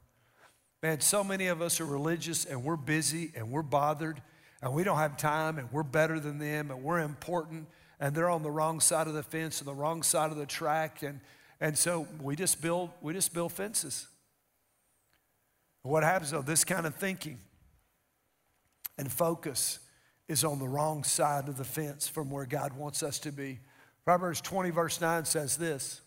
Man, 0.82 1.00
so 1.00 1.22
many 1.22 1.48
of 1.48 1.60
us 1.60 1.80
are 1.80 1.86
religious 1.86 2.44
and 2.44 2.64
we're 2.64 2.76
busy 2.76 3.32
and 3.36 3.50
we're 3.50 3.62
bothered 3.62 4.22
and 4.62 4.72
we 4.72 4.84
don't 4.84 4.96
have 4.96 5.16
time 5.16 5.58
and 5.58 5.70
we're 5.70 5.82
better 5.82 6.18
than 6.18 6.38
them 6.38 6.70
and 6.70 6.82
we're 6.82 7.00
important 7.00 7.66
and 8.00 8.14
they're 8.14 8.30
on 8.30 8.42
the 8.42 8.50
wrong 8.50 8.80
side 8.80 9.06
of 9.06 9.14
the 9.14 9.22
fence 9.22 9.60
and 9.60 9.68
the 9.68 9.74
wrong 9.74 10.02
side 10.02 10.30
of 10.30 10.36
the 10.36 10.46
track 10.46 11.02
and, 11.02 11.20
and 11.62 11.78
so 11.78 12.08
we 12.20 12.34
just 12.34 12.60
build 12.60 12.90
we 13.00 13.14
just 13.14 13.32
build 13.32 13.52
fences. 13.52 14.08
What 15.82 16.02
happens 16.02 16.32
though, 16.32 16.42
this 16.42 16.64
kind 16.64 16.86
of 16.86 16.94
thinking 16.96 17.38
and 18.98 19.10
focus 19.10 19.78
is 20.28 20.42
on 20.42 20.58
the 20.58 20.66
wrong 20.66 21.04
side 21.04 21.48
of 21.48 21.56
the 21.56 21.64
fence 21.64 22.08
from 22.08 22.30
where 22.30 22.46
God 22.46 22.72
wants 22.72 23.04
us 23.04 23.20
to 23.20 23.32
be. 23.32 23.60
Proverbs 24.04 24.40
20, 24.40 24.70
verse 24.70 25.00
9 25.00 25.24
says 25.24 25.56
this 25.56 26.00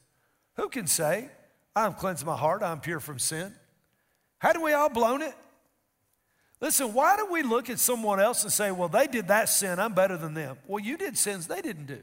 Who 0.58 0.68
can 0.68 0.88
say, 0.88 1.30
I 1.74 1.84
have 1.84 1.98
cleansed 1.98 2.26
my 2.26 2.36
heart, 2.36 2.62
I'm 2.62 2.82
pure 2.82 3.00
from 3.00 3.18
sin? 3.18 3.54
Hadn't 4.40 4.62
we 4.62 4.74
all 4.74 4.90
blown 4.90 5.22
it? 5.22 5.34
Listen, 6.60 6.94
why 6.94 7.16
do 7.16 7.28
we 7.32 7.44
look 7.44 7.70
at 7.70 7.80
someone 7.80 8.20
else 8.20 8.44
and 8.44 8.52
say, 8.52 8.72
well, 8.72 8.90
they 8.90 9.08
did 9.08 9.30
that 9.30 9.48
sin, 9.48 9.80
I'm 9.80 9.94
better 9.94 10.18
than 10.18 10.34
them? 10.34 10.58
Well, 10.68 10.84
you 10.84 10.98
did 10.98 11.18
sins 11.18 11.48
they 11.48 11.62
didn't 11.62 11.86
do. 11.86 12.02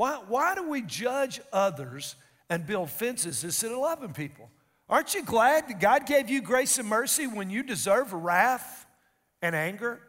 Why, 0.00 0.18
why 0.28 0.54
do 0.54 0.66
we 0.66 0.80
judge 0.80 1.42
others 1.52 2.14
and 2.48 2.66
build 2.66 2.88
fences 2.88 3.44
instead 3.44 3.70
of 3.70 3.76
loving 3.76 4.14
people? 4.14 4.48
Aren't 4.88 5.12
you 5.12 5.22
glad 5.22 5.68
that 5.68 5.78
God 5.78 6.06
gave 6.06 6.30
you 6.30 6.40
grace 6.40 6.78
and 6.78 6.88
mercy 6.88 7.26
when 7.26 7.50
you 7.50 7.62
deserve 7.62 8.14
wrath 8.14 8.86
and 9.42 9.54
anger? 9.54 10.00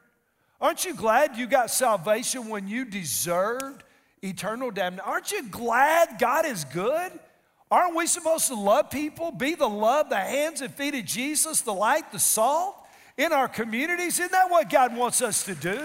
Aren't 0.62 0.86
you 0.86 0.96
glad 0.96 1.36
you 1.36 1.46
got 1.46 1.72
salvation 1.72 2.48
when 2.48 2.70
you 2.70 2.86
deserved 2.86 3.84
eternal 4.22 4.72
damnation? 4.72 5.04
Aren't 5.06 5.34
you 5.34 5.50
glad 5.50 6.18
God 6.18 6.46
is 6.46 6.64
good? 6.64 7.12
Aren't 7.70 7.94
we 7.94 8.08
supposed 8.08 8.48
to 8.48 8.56
love 8.56 8.92
people, 8.92 9.34
be 9.34 9.56
the 9.56 9.68
love, 9.68 10.08
the 10.08 10.16
hands 10.16 10.62
and 10.62 10.74
feet 10.74 10.96
of 10.96 11.04
Jesus, 11.04 11.60
the 11.60 11.74
light, 11.74 12.14
the 12.14 12.20
salt 12.20 12.78
in 13.18 13.34
our 13.34 13.50
communities? 13.50 14.22
Isn't 14.22 14.32
that 14.32 14.50
what 14.50 14.70
God 14.70 14.96
wants 14.96 15.22
us 15.22 15.44
to 15.44 15.54
do? 15.54 15.84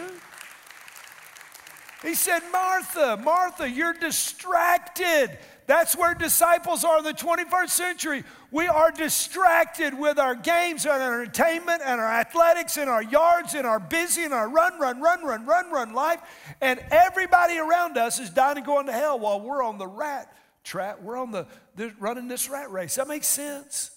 He 2.03 2.15
said, 2.15 2.41
Martha, 2.53 3.19
Martha, 3.23 3.69
you're 3.69 3.95
distracted. 3.95 5.39
That's 5.67 5.97
where 5.97 6.15
disciples 6.15 6.85
are 6.85 6.99
in 6.99 7.05
the 7.05 7.13
21st 7.13 7.71
century. 7.71 8.25
We 8.51 8.69
are 8.69 8.93
distracted 8.93 9.99
with 9.99 10.19
our 10.19 10.35
games 10.35 10.85
and 10.85 11.03
our 11.03 11.23
entertainment 11.23 11.83
and 11.85 12.01
our 12.01 12.13
athletics 12.13 12.77
and 12.77 12.89
our 12.89 13.03
yards 13.03 13.55
and 13.55 13.67
our 13.67 13.81
busy 13.81 14.25
and 14.25 14.33
our 14.33 14.49
run, 14.49 14.79
run, 14.79 15.01
run, 15.01 15.25
run, 15.25 15.47
run, 15.47 15.71
run 15.71 15.95
life. 15.95 16.21
And 16.61 16.81
everybody 16.91 17.59
around 17.59 17.97
us 17.97 18.21
is 18.21 18.31
dying 18.31 18.59
and 18.59 18.67
going 18.67 18.87
to 18.87 18.93
hell 18.93 19.19
while 19.19 19.41
we're 19.41 19.63
on 19.63 19.79
the 19.79 19.89
rat 19.89 20.33
trap. 20.63 21.01
We're 21.03 21.17
on 21.17 21.33
the, 21.33 21.47
the 21.75 21.93
running 21.99 22.29
this 22.29 22.49
rat 22.49 22.71
race. 22.71 22.95
That 22.97 23.09
makes 23.09 23.27
sense. 23.27 23.91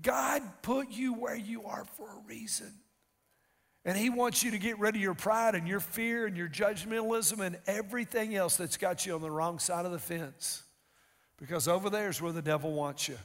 God 0.00 0.42
put 0.62 0.90
you 0.90 1.14
where 1.14 1.36
you 1.36 1.64
are 1.64 1.84
for 1.96 2.08
a 2.08 2.26
reason. 2.26 2.72
And 3.84 3.96
He 3.96 4.10
wants 4.10 4.42
you 4.42 4.52
to 4.52 4.58
get 4.58 4.78
rid 4.78 4.94
of 4.94 5.00
your 5.00 5.14
pride 5.14 5.54
and 5.54 5.66
your 5.66 5.80
fear 5.80 6.26
and 6.26 6.36
your 6.36 6.48
judgmentalism 6.48 7.40
and 7.44 7.58
everything 7.66 8.34
else 8.34 8.56
that's 8.56 8.76
got 8.76 9.04
you 9.04 9.14
on 9.14 9.20
the 9.20 9.30
wrong 9.30 9.58
side 9.58 9.84
of 9.84 9.92
the 9.92 9.98
fence. 9.98 10.62
Because 11.36 11.66
over 11.66 11.90
there 11.90 12.08
is 12.08 12.22
where 12.22 12.32
the 12.32 12.42
devil 12.42 12.72
wants 12.72 13.08
you. 13.08 13.18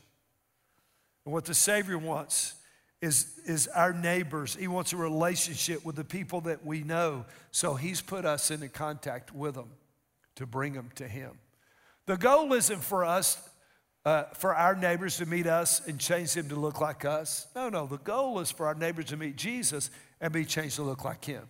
And 1.26 1.34
what 1.34 1.46
the 1.46 1.54
Savior 1.54 1.98
wants 1.98 2.56
is, 3.02 3.40
is 3.46 3.68
our 3.68 3.94
neighbors. 3.94 4.56
He 4.56 4.68
wants 4.68 4.94
a 4.94 4.98
relationship 4.98 5.86
with 5.86 5.96
the 5.96 6.04
people 6.04 6.42
that 6.42 6.66
we 6.66 6.82
know. 6.82 7.26
So 7.52 7.76
He's 7.76 8.02
put 8.02 8.26
us 8.26 8.50
into 8.50 8.70
contact 8.70 9.34
with 9.36 9.54
them 9.54 9.70
to 10.36 10.48
bring 10.48 10.74
them 10.74 10.90
to 10.96 11.08
Him. 11.08 11.38
The 12.08 12.18
goal 12.18 12.54
isn't 12.54 12.84
for 12.84 13.06
us, 13.06 13.38
uh, 14.08 14.24
for 14.36 14.56
our 14.56 14.74
neighbors 14.74 15.18
to 15.18 15.26
meet 15.26 15.46
us 15.48 15.86
and 15.86 16.00
change 16.00 16.34
them 16.34 16.48
to 16.48 16.56
look 16.56 16.80
like 16.80 17.04
us. 17.04 17.46
No, 17.54 17.68
no. 17.68 17.88
The 17.88 17.98
goal 17.98 18.40
is 18.40 18.50
for 18.50 18.66
our 18.66 18.74
neighbors 18.74 19.08
to 19.08 19.18
meet 19.18 19.36
Jesus 19.36 19.92
and 20.22 20.32
be 20.32 20.46
changed 20.46 20.78
to 20.78 20.84
look 20.84 21.04
like 21.04 21.26
Him. 21.26 21.44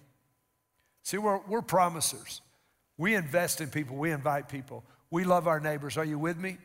See, 1.03 1.19
we're, 1.19 1.39
we're 1.47 1.61
promisers. 1.61 2.41
We 2.97 3.13
invest 3.13 3.61
in 3.61 3.69
people, 3.69 3.95
we 3.95 4.09
invite 4.09 4.49
people. 4.49 4.83
We 5.11 5.23
love 5.23 5.47
our 5.47 5.59
neighbors. 5.59 5.97
Are 5.97 6.03
you 6.03 6.17
with 6.17 6.39
me? 6.39 6.57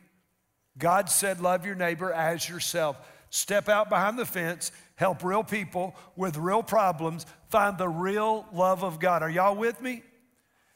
God 0.79 1.11
said, 1.11 1.39
Love 1.39 1.63
your 1.63 1.75
neighbor 1.75 2.11
as 2.11 2.49
yourself. 2.49 2.97
Step 3.29 3.69
out 3.69 3.89
behind 3.89 4.17
the 4.17 4.25
fence, 4.25 4.71
help 4.95 5.23
real 5.23 5.43
people 5.43 5.95
with 6.15 6.37
real 6.37 6.63
problems, 6.63 7.27
find 7.49 7.77
the 7.77 7.87
real 7.87 8.47
love 8.51 8.83
of 8.83 8.99
God. 8.99 9.21
Are 9.21 9.29
y'all 9.29 9.55
with 9.55 9.79
me? 9.79 10.01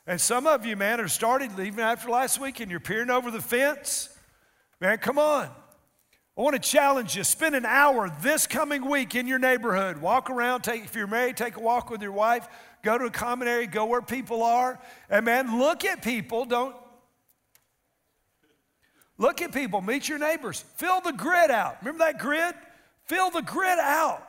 And 0.06 0.22
some 0.22 0.46
of 0.46 0.64
you, 0.64 0.76
man, 0.76 1.00
are 1.00 1.08
started 1.08 1.60
even 1.60 1.80
after 1.80 2.08
last 2.08 2.40
week 2.40 2.60
and 2.60 2.70
you're 2.70 2.80
peering 2.80 3.10
over 3.10 3.32
the 3.32 3.42
fence. 3.42 4.10
Man, 4.80 4.98
come 5.00 5.18
on. 5.18 5.50
I 6.38 6.42
want 6.42 6.54
to 6.54 6.70
challenge 6.70 7.16
you. 7.16 7.24
Spend 7.24 7.56
an 7.56 7.66
hour 7.66 8.16
this 8.22 8.46
coming 8.46 8.88
week 8.88 9.16
in 9.16 9.26
your 9.28 9.40
neighborhood. 9.40 9.98
Walk 9.98 10.30
around, 10.30 10.62
take, 10.62 10.84
if 10.84 10.96
you're 10.96 11.08
married, 11.08 11.36
take 11.36 11.58
a 11.58 11.60
walk 11.60 11.90
with 11.90 12.02
your 12.04 12.12
wife. 12.12 12.48
Go 12.84 12.98
to 12.98 13.06
a 13.06 13.10
common 13.10 13.48
area, 13.48 13.66
go 13.66 13.86
where 13.86 14.04
people 14.04 14.44
are. 14.44 14.80
And 15.10 15.26
man, 15.26 15.58
look 15.58 15.84
at 15.84 16.04
people. 16.04 16.46
Don't 16.46 16.76
look 19.18 19.42
at 19.42 19.52
people, 19.52 19.82
meet 19.82 20.08
your 20.08 20.20
neighbors. 20.20 20.64
Fill 20.76 21.02
the 21.02 21.12
grid 21.12 21.50
out. 21.50 21.78
Remember 21.82 22.06
that 22.06 22.20
grid? 22.20 22.54
Fill 23.06 23.32
the 23.32 23.42
grid 23.42 23.80
out. 23.80 24.24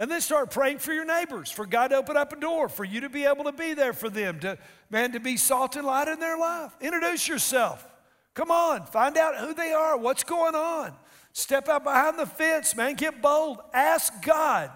And 0.00 0.10
then 0.10 0.20
start 0.20 0.50
praying 0.50 0.78
for 0.78 0.92
your 0.92 1.04
neighbors, 1.04 1.52
for 1.52 1.66
God 1.66 1.88
to 1.88 1.96
open 1.96 2.16
up 2.16 2.32
a 2.32 2.36
door, 2.36 2.68
for 2.68 2.82
you 2.84 3.02
to 3.02 3.08
be 3.08 3.26
able 3.26 3.44
to 3.44 3.52
be 3.52 3.74
there 3.74 3.92
for 3.92 4.10
them, 4.10 4.40
to 4.40 4.58
man, 4.90 5.12
to 5.12 5.20
be 5.20 5.36
salt 5.36 5.76
and 5.76 5.86
light 5.86 6.08
in 6.08 6.18
their 6.18 6.36
life. 6.36 6.72
Introduce 6.80 7.28
yourself. 7.28 7.86
Come 8.34 8.50
on, 8.50 8.86
find 8.86 9.16
out 9.16 9.36
who 9.36 9.54
they 9.54 9.72
are, 9.72 9.96
what's 9.96 10.24
going 10.24 10.54
on. 10.54 10.94
Step 11.32 11.68
out 11.68 11.84
behind 11.84 12.18
the 12.18 12.26
fence, 12.26 12.76
man. 12.76 12.94
Get 12.94 13.22
bold. 13.22 13.58
Ask 13.72 14.22
God 14.22 14.70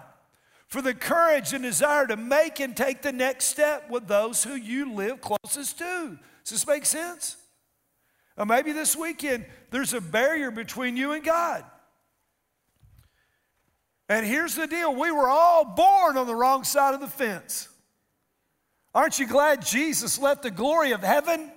for 0.67 0.81
the 0.81 0.93
courage 0.93 1.53
and 1.53 1.63
desire 1.63 2.05
to 2.07 2.17
make 2.17 2.59
and 2.59 2.75
take 2.75 3.01
the 3.01 3.11
next 3.11 3.45
step 3.45 3.89
with 3.89 4.07
those 4.07 4.43
who 4.43 4.55
you 4.55 4.93
live 4.93 5.21
closest 5.21 5.77
to. 5.79 6.17
Does 6.43 6.51
this 6.51 6.67
make 6.67 6.85
sense? 6.85 7.37
Or 8.37 8.45
maybe 8.45 8.71
this 8.71 8.95
weekend 8.95 9.45
there's 9.71 9.93
a 9.93 10.01
barrier 10.01 10.51
between 10.51 10.97
you 10.97 11.13
and 11.13 11.23
God. 11.23 11.63
And 14.09 14.25
here's 14.25 14.55
the 14.55 14.67
deal 14.67 14.95
we 14.95 15.11
were 15.11 15.27
all 15.27 15.65
born 15.65 16.17
on 16.17 16.27
the 16.27 16.35
wrong 16.35 16.63
side 16.63 16.93
of 16.93 17.01
the 17.01 17.07
fence. 17.07 17.69
Aren't 18.93 19.19
you 19.19 19.27
glad 19.27 19.65
Jesus 19.65 20.17
left 20.17 20.43
the 20.43 20.51
glory 20.51 20.91
of 20.91 21.01
heaven? 21.01 21.51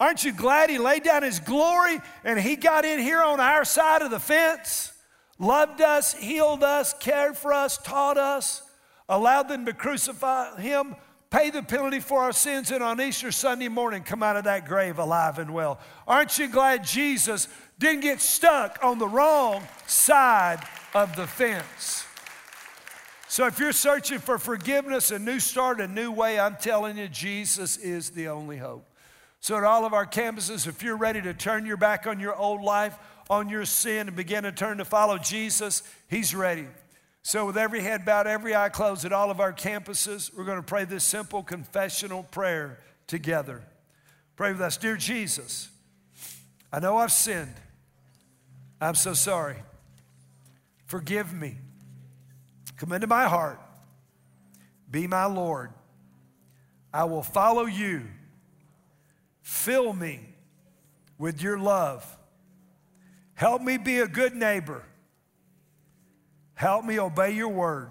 Aren't 0.00 0.24
you 0.24 0.32
glad 0.32 0.70
he 0.70 0.78
laid 0.78 1.04
down 1.04 1.22
his 1.22 1.40
glory 1.40 1.98
and 2.24 2.38
he 2.38 2.56
got 2.56 2.84
in 2.84 2.98
here 2.98 3.22
on 3.22 3.40
our 3.40 3.64
side 3.64 4.02
of 4.02 4.10
the 4.10 4.20
fence, 4.20 4.92
loved 5.38 5.80
us, 5.80 6.14
healed 6.14 6.64
us, 6.64 6.94
cared 6.98 7.36
for 7.36 7.52
us, 7.52 7.78
taught 7.78 8.18
us, 8.18 8.62
allowed 9.08 9.48
them 9.48 9.66
to 9.66 9.72
crucify 9.72 10.60
him, 10.60 10.96
pay 11.30 11.50
the 11.50 11.62
penalty 11.62 12.00
for 12.00 12.20
our 12.20 12.32
sins, 12.32 12.70
and 12.70 12.82
on 12.82 13.00
Easter 13.00 13.30
Sunday 13.32 13.68
morning 13.68 14.02
come 14.02 14.22
out 14.22 14.36
of 14.36 14.44
that 14.44 14.66
grave 14.66 14.98
alive 14.98 15.38
and 15.38 15.52
well? 15.54 15.78
Aren't 16.06 16.38
you 16.38 16.48
glad 16.48 16.84
Jesus 16.84 17.48
didn't 17.78 18.00
get 18.00 18.20
stuck 18.20 18.78
on 18.82 18.98
the 18.98 19.08
wrong 19.08 19.62
side 19.86 20.60
of 20.94 21.16
the 21.16 21.26
fence. 21.26 22.06
So 23.28 23.46
if 23.46 23.58
you're 23.58 23.72
searching 23.72 24.20
for 24.20 24.38
forgiveness, 24.38 25.10
a 25.10 25.18
new 25.18 25.40
start, 25.40 25.80
a 25.80 25.88
new 25.88 26.12
way, 26.12 26.38
I'm 26.38 26.56
telling 26.56 26.96
you, 26.96 27.08
Jesus 27.08 27.76
is 27.76 28.10
the 28.10 28.28
only 28.28 28.58
hope. 28.58 28.86
So 29.44 29.58
at 29.58 29.64
all 29.64 29.84
of 29.84 29.92
our 29.92 30.06
campuses, 30.06 30.66
if 30.66 30.82
you're 30.82 30.96
ready 30.96 31.20
to 31.20 31.34
turn 31.34 31.66
your 31.66 31.76
back 31.76 32.06
on 32.06 32.18
your 32.18 32.34
old 32.34 32.62
life, 32.62 32.96
on 33.28 33.50
your 33.50 33.66
sin, 33.66 34.08
and 34.08 34.16
begin 34.16 34.44
to 34.44 34.52
turn 34.52 34.78
to 34.78 34.86
follow 34.86 35.18
Jesus, 35.18 35.82
He's 36.08 36.34
ready. 36.34 36.66
So, 37.22 37.44
with 37.44 37.58
every 37.58 37.82
head 37.82 38.06
bowed, 38.06 38.26
every 38.26 38.56
eye 38.56 38.70
closed 38.70 39.04
at 39.04 39.12
all 39.12 39.30
of 39.30 39.40
our 39.40 39.52
campuses, 39.52 40.34
we're 40.34 40.46
going 40.46 40.56
to 40.56 40.62
pray 40.62 40.86
this 40.86 41.04
simple 41.04 41.42
confessional 41.42 42.22
prayer 42.22 42.78
together. 43.06 43.62
Pray 44.34 44.52
with 44.52 44.62
us. 44.62 44.78
Dear 44.78 44.96
Jesus, 44.96 45.68
I 46.72 46.80
know 46.80 46.96
I've 46.96 47.12
sinned. 47.12 47.56
I'm 48.80 48.94
so 48.94 49.12
sorry. 49.12 49.62
Forgive 50.86 51.34
me. 51.34 51.58
Come 52.78 52.92
into 52.92 53.06
my 53.06 53.24
heart. 53.24 53.60
Be 54.90 55.06
my 55.06 55.26
Lord. 55.26 55.70
I 56.94 57.04
will 57.04 57.22
follow 57.22 57.66
you. 57.66 58.04
Fill 59.44 59.92
me 59.92 60.20
with 61.18 61.42
your 61.42 61.58
love. 61.58 62.16
Help 63.34 63.60
me 63.60 63.76
be 63.76 63.98
a 63.98 64.08
good 64.08 64.34
neighbor. 64.34 64.82
Help 66.54 66.82
me 66.82 66.98
obey 66.98 67.32
your 67.32 67.50
word. 67.50 67.90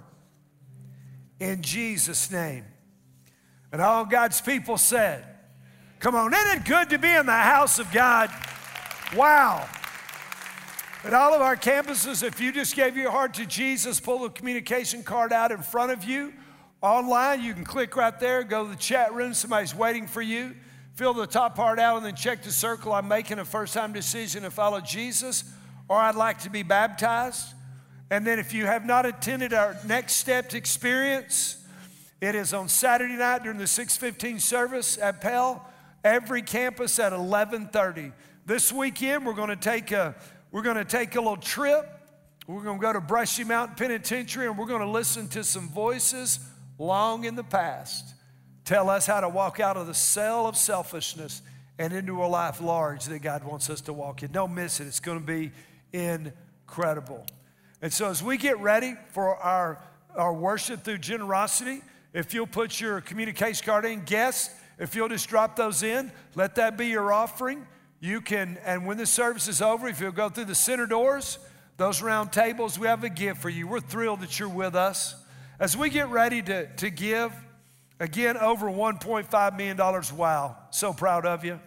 In 1.40 1.62
Jesus' 1.62 2.32
name. 2.32 2.66
And 3.72 3.84
all 3.84 4.04
God's 4.04 4.42
people 4.42 4.80
said, 4.80 5.26
Come 6.00 6.16
on, 6.16 6.34
isn't 6.34 6.62
it 6.62 6.66
good 6.66 6.90
to 6.90 6.98
be 6.98 7.14
in 7.14 7.28
the 7.28 7.32
house 7.32 7.78
of 7.78 7.92
God? 7.92 8.32
Wow. 9.16 9.70
At 11.04 11.14
all 11.14 11.36
of 11.36 11.42
our 11.42 11.56
campuses, 11.56 12.24
if 12.24 12.42
you 12.42 12.52
just 12.52 12.76
gave 12.76 12.98
your 12.98 13.12
heart 13.12 13.36
to 13.36 13.46
Jesus, 13.46 14.00
pull 14.00 14.20
the 14.20 14.30
communication 14.30 15.04
card 15.04 15.32
out 15.32 15.52
in 15.52 15.62
front 15.62 15.92
of 15.92 16.04
you. 16.04 16.34
Online, 16.82 17.44
you 17.44 17.54
can 17.54 17.64
click 17.64 17.96
right 17.96 18.20
there, 18.20 18.44
go 18.44 18.64
to 18.64 18.72
the 18.72 18.76
chat 18.76 19.14
room, 19.14 19.36
somebody's 19.36 19.76
waiting 19.76 20.08
for 20.08 20.22
you. 20.24 20.56
Fill 20.96 21.16
the 21.16 21.26
top 21.26 21.56
part 21.56 21.80
out 21.80 21.98
and 21.98 22.06
then 22.06 22.16
check 22.16 22.44
the 22.44 22.52
circle. 22.52 22.94
I'm 22.94 23.08
making 23.08 23.40
a 23.40 23.46
first 23.46 23.74
time 23.74 23.94
decision 23.94 24.44
to 24.44 24.52
follow 24.52 24.80
Jesus, 24.80 25.44
or 25.90 25.98
I'd 25.98 26.16
like 26.16 26.42
to 26.42 26.52
be 26.52 26.62
baptized. 26.62 27.48
And 28.12 28.28
then 28.28 28.38
if 28.38 28.54
you 28.54 28.68
have 28.68 28.86
not 28.86 29.08
attended 29.08 29.54
our 29.54 29.76
next 29.88 30.18
steps 30.18 30.54
experience, 30.54 31.58
it 32.22 32.36
is 32.36 32.54
on 32.54 32.70
Saturday 32.70 33.16
night 33.16 33.42
during 33.42 33.58
the 33.58 33.66
615 33.66 34.40
service 34.40 35.00
at 35.00 35.20
Pell. 35.20 35.68
Every 36.04 36.44
campus 36.44 37.00
at 37.00 37.12
1130. 37.12 38.12
This 38.46 38.72
weekend, 38.72 39.26
we're 39.26 39.34
going 39.34 39.50
to 39.50 39.56
take 39.56 39.92
a, 39.92 40.14
we're 40.52 40.62
going 40.62 40.76
to 40.76 40.86
take 40.86 41.16
a 41.16 41.20
little 41.20 41.38
trip. 41.38 41.90
We're 42.46 42.62
going 42.62 42.78
to 42.78 42.82
go 42.82 42.94
to 42.94 43.02
Brushy 43.02 43.46
Mountain 43.46 43.78
Penitentiary 43.78 44.46
and 44.46 44.58
we're 44.58 44.68
going 44.68 44.82
to 44.82 44.90
listen 44.90 45.28
to 45.30 45.44
some 45.44 45.70
voices 45.70 46.40
long 46.78 47.24
in 47.24 47.36
the 47.36 47.44
past 47.44 48.14
tell 48.66 48.90
us 48.90 49.06
how 49.06 49.20
to 49.22 49.30
walk 49.30 49.60
out 49.60 49.78
of 49.78 49.88
the 49.88 49.94
cell 49.94 50.48
of 50.48 50.56
selfishness 50.56 51.42
and 51.78 51.94
into 51.94 52.24
a 52.24 52.28
life 52.28 52.62
large 52.62 53.06
that 53.06 53.20
God 53.20 53.44
wants 53.44 53.70
us 53.70 53.82
to 53.82 53.94
walk 53.94 54.24
in. 54.24 54.32
Don't 54.32 54.54
miss 54.54 54.80
it. 54.80 54.88
It's 54.88 55.00
going 55.00 55.20
to 55.20 55.26
be 55.26 55.52
incredible. 55.92 57.26
And 57.82 57.92
so 57.92 58.10
as 58.10 58.24
we 58.24 58.38
get 58.38 58.60
ready 58.60 58.96
for 59.12 59.36
our, 59.38 59.80
our 60.16 60.34
worship 60.34 60.84
through 60.84 61.00
generosity, 61.00 61.82
if 62.14 62.34
you'll 62.34 62.48
put 62.48 62.80
your 62.80 63.02
communication 63.02 63.66
card 63.66 63.86
in, 63.86 64.04
guests, 64.04 64.54
if 64.80 64.96
you'll 64.96 65.10
just 65.10 65.28
drop 65.28 65.56
those 65.56 65.84
in, 65.84 66.12
let 66.36 66.56
that 66.56 66.78
be 66.78 66.88
your 66.88 67.12
offering. 67.12 67.66
You 68.00 68.22
can, 68.22 68.58
and 68.66 68.86
when 68.86 68.98
the 68.98 69.06
service 69.06 69.48
is 69.48 69.62
over, 69.62 69.88
if 69.88 70.00
you'll 70.00 70.12
go 70.12 70.30
through 70.30 70.46
the 70.46 70.56
center 70.56 70.86
doors, 70.86 71.40
those 71.78 72.02
round 72.02 72.32
tables, 72.32 72.78
we 72.78 72.88
have 72.88 73.04
a 73.04 73.10
gift 73.10 73.42
for 73.42 73.50
you. 73.50 73.68
We're 73.68 73.80
thrilled 73.80 74.22
that 74.22 74.40
you're 74.40 74.50
with 74.50 74.76
us. 74.76 75.16
As 75.60 75.76
we 75.76 75.90
get 75.90 76.10
ready 76.10 76.42
to, 76.44 76.68
to 76.76 76.90
give, 76.90 77.34
again, 78.00 78.38
over 78.38 78.68
$1.5 78.68 79.58
million. 79.58 79.78
Wow, 80.18 80.58
so 80.72 80.94
proud 80.94 81.26
of 81.26 81.44
you. 81.46 81.60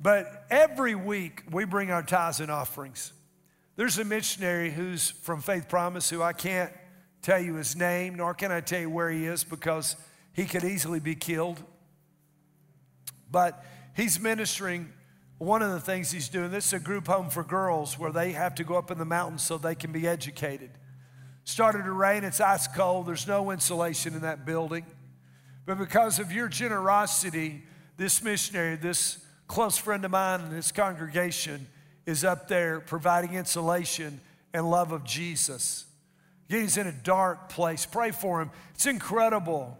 But 0.00 0.46
every 0.50 0.94
week 0.94 1.44
we 1.50 1.64
bring 1.64 1.90
our 1.90 2.02
tithes 2.02 2.40
and 2.40 2.50
offerings. 2.50 3.12
There's 3.76 3.98
a 3.98 4.04
missionary 4.04 4.70
who's 4.70 5.10
from 5.10 5.40
Faith 5.40 5.68
Promise 5.68 6.10
who 6.10 6.22
I 6.22 6.32
can't 6.32 6.72
tell 7.22 7.40
you 7.40 7.54
his 7.54 7.76
name, 7.76 8.14
nor 8.14 8.34
can 8.34 8.52
I 8.52 8.60
tell 8.60 8.80
you 8.80 8.90
where 8.90 9.10
he 9.10 9.26
is 9.26 9.44
because 9.44 9.96
he 10.32 10.44
could 10.44 10.64
easily 10.64 11.00
be 11.00 11.14
killed. 11.14 11.62
But 13.30 13.64
he's 13.94 14.20
ministering. 14.20 14.92
One 15.38 15.60
of 15.60 15.70
the 15.72 15.80
things 15.80 16.10
he's 16.10 16.30
doing, 16.30 16.50
this 16.50 16.66
is 16.66 16.72
a 16.72 16.78
group 16.78 17.06
home 17.06 17.28
for 17.28 17.44
girls 17.44 17.98
where 17.98 18.12
they 18.12 18.32
have 18.32 18.54
to 18.54 18.64
go 18.64 18.76
up 18.76 18.90
in 18.90 18.96
the 18.96 19.04
mountains 19.04 19.42
so 19.42 19.58
they 19.58 19.74
can 19.74 19.92
be 19.92 20.08
educated. 20.08 20.70
Started 21.44 21.84
to 21.84 21.92
rain, 21.92 22.24
it's 22.24 22.40
ice 22.40 22.66
cold, 22.66 23.06
there's 23.06 23.26
no 23.26 23.50
insulation 23.50 24.14
in 24.14 24.22
that 24.22 24.46
building. 24.46 24.86
But 25.66 25.78
because 25.78 26.18
of 26.18 26.32
your 26.32 26.48
generosity, 26.48 27.64
this 27.96 28.22
missionary, 28.22 28.76
this 28.76 29.18
close 29.48 29.76
friend 29.76 30.04
of 30.04 30.12
mine 30.12 30.40
in 30.40 30.50
this 30.50 30.72
congregation, 30.72 31.66
is 32.06 32.24
up 32.24 32.46
there 32.46 32.80
providing 32.80 33.34
insulation 33.34 34.20
and 34.54 34.70
love 34.70 34.92
of 34.92 35.04
Jesus. 35.04 35.84
He's 36.48 36.76
in 36.76 36.86
a 36.86 36.92
dark 36.92 37.48
place. 37.48 37.84
Pray 37.84 38.12
for 38.12 38.40
him. 38.40 38.50
It's 38.74 38.86
incredible 38.86 39.76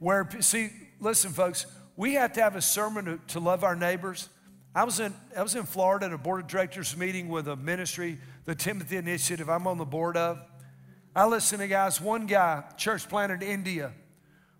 where, 0.00 0.28
see, 0.40 0.70
listen, 1.00 1.30
folks, 1.30 1.66
we 1.96 2.14
have 2.14 2.32
to 2.32 2.42
have 2.42 2.56
a 2.56 2.62
sermon 2.62 3.04
to, 3.04 3.20
to 3.28 3.40
love 3.40 3.62
our 3.62 3.76
neighbors. 3.76 4.28
I 4.74 4.84
was, 4.84 4.98
in, 5.00 5.14
I 5.36 5.42
was 5.42 5.54
in 5.54 5.64
Florida 5.64 6.06
at 6.06 6.12
a 6.12 6.18
board 6.18 6.42
of 6.42 6.48
directors 6.48 6.96
meeting 6.96 7.28
with 7.28 7.46
a 7.48 7.56
ministry, 7.56 8.18
the 8.44 8.54
Timothy 8.54 8.96
Initiative, 8.96 9.48
I'm 9.48 9.66
on 9.66 9.78
the 9.78 9.84
board 9.84 10.16
of. 10.16 10.40
I 11.14 11.26
listened 11.26 11.60
to 11.60 11.68
guys, 11.68 12.00
one 12.00 12.26
guy, 12.26 12.64
church 12.76 13.08
planted 13.08 13.42
in 13.42 13.48
India, 13.48 13.92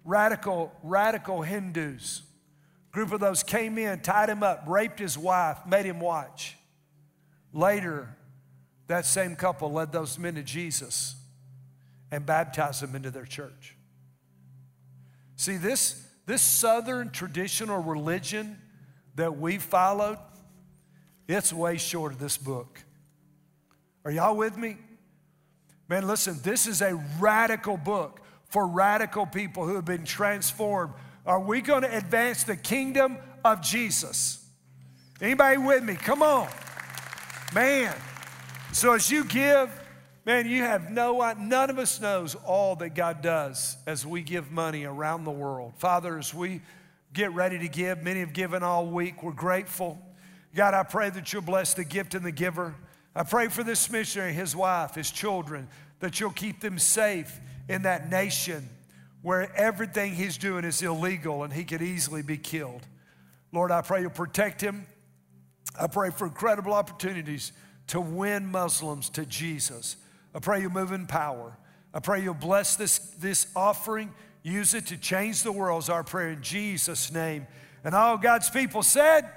radical, 0.04 0.72
radical 0.82 1.42
Hindus. 1.42 2.22
Group 2.92 3.12
of 3.12 3.20
those 3.20 3.42
came 3.42 3.78
in, 3.78 4.00
tied 4.00 4.28
him 4.28 4.42
up, 4.42 4.64
raped 4.66 4.98
his 4.98 5.16
wife, 5.18 5.58
made 5.66 5.86
him 5.86 6.00
watch. 6.00 6.56
Later, 7.52 8.16
that 8.86 9.06
same 9.06 9.36
couple 9.36 9.70
led 9.70 9.92
those 9.92 10.18
men 10.18 10.34
to 10.34 10.42
Jesus 10.42 11.14
and 12.10 12.24
baptized 12.24 12.82
them 12.82 12.96
into 12.96 13.10
their 13.10 13.26
church. 13.26 13.76
See, 15.36 15.56
this, 15.56 16.04
this 16.26 16.42
southern 16.42 17.10
traditional 17.10 17.82
religion 17.82 18.58
that 19.14 19.38
we 19.38 19.58
followed, 19.58 20.18
it's 21.28 21.52
way 21.52 21.76
short 21.76 22.12
of 22.12 22.18
this 22.18 22.38
book. 22.38 22.82
Are 24.04 24.10
y'all 24.10 24.36
with 24.36 24.56
me? 24.56 24.78
Man, 25.88 26.06
listen, 26.06 26.38
this 26.42 26.66
is 26.66 26.82
a 26.82 26.94
radical 27.18 27.76
book 27.76 28.20
for 28.48 28.66
radical 28.66 29.26
people 29.26 29.66
who 29.66 29.74
have 29.76 29.84
been 29.84 30.04
transformed. 30.04 30.94
Are 31.26 31.40
we 31.40 31.60
going 31.60 31.82
to 31.82 31.96
advance 31.96 32.44
the 32.44 32.56
kingdom 32.56 33.18
of 33.44 33.60
Jesus? 33.60 34.44
Anybody 35.20 35.58
with 35.58 35.82
me? 35.82 35.94
Come 35.94 36.22
on. 36.22 36.48
Man. 37.54 37.94
So 38.72 38.92
as 38.92 39.10
you 39.10 39.24
give, 39.24 39.70
man, 40.24 40.48
you 40.48 40.62
have 40.62 40.90
no 40.90 41.32
none 41.34 41.70
of 41.70 41.78
us 41.78 42.00
knows 42.00 42.34
all 42.34 42.76
that 42.76 42.90
God 42.90 43.22
does 43.22 43.76
as 43.86 44.06
we 44.06 44.22
give 44.22 44.50
money 44.50 44.84
around 44.84 45.24
the 45.24 45.30
world. 45.30 45.72
Father, 45.78 46.18
as 46.18 46.32
we 46.32 46.60
get 47.12 47.32
ready 47.32 47.58
to 47.58 47.68
give, 47.68 48.02
many 48.02 48.20
have 48.20 48.32
given 48.32 48.62
all 48.62 48.86
week. 48.86 49.22
We're 49.22 49.32
grateful. 49.32 49.98
God, 50.54 50.74
I 50.74 50.82
pray 50.82 51.10
that 51.10 51.32
you'll 51.32 51.42
bless 51.42 51.74
the 51.74 51.84
gift 51.84 52.14
and 52.14 52.24
the 52.24 52.32
giver. 52.32 52.74
I 53.14 53.22
pray 53.22 53.48
for 53.48 53.64
this 53.64 53.90
missionary, 53.90 54.32
his 54.32 54.54
wife, 54.54 54.94
his 54.94 55.10
children, 55.10 55.68
that 56.00 56.20
you'll 56.20 56.30
keep 56.30 56.60
them 56.60 56.78
safe 56.78 57.40
in 57.68 57.82
that 57.82 58.10
nation 58.10 58.68
where 59.22 59.54
everything 59.56 60.14
he's 60.14 60.38
doing 60.38 60.64
is 60.64 60.82
illegal 60.82 61.44
and 61.44 61.52
he 61.52 61.64
could 61.64 61.82
easily 61.82 62.22
be 62.22 62.38
killed. 62.38 62.86
Lord, 63.52 63.70
I 63.70 63.82
pray 63.82 64.02
you'll 64.02 64.10
protect 64.10 64.60
him. 64.60 64.86
I 65.78 65.86
pray 65.86 66.10
for 66.10 66.26
incredible 66.26 66.72
opportunities 66.72 67.52
to 67.88 68.00
win 68.00 68.50
Muslims 68.50 69.10
to 69.10 69.24
Jesus. 69.26 69.96
I 70.34 70.38
pray 70.40 70.60
you'll 70.60 70.72
move 70.72 70.92
in 70.92 71.06
power. 71.06 71.56
I 71.92 72.00
pray 72.00 72.22
you'll 72.22 72.34
bless 72.34 72.76
this, 72.76 72.98
this 72.98 73.46
offering, 73.56 74.12
use 74.42 74.74
it 74.74 74.86
to 74.86 74.96
change 74.96 75.42
the 75.42 75.52
world, 75.52 75.84
is 75.84 75.88
our 75.88 76.04
prayer 76.04 76.30
in 76.30 76.42
Jesus' 76.42 77.12
name. 77.12 77.46
And 77.84 77.94
all 77.94 78.18
God's 78.18 78.50
people 78.50 78.82
said, 78.82 79.28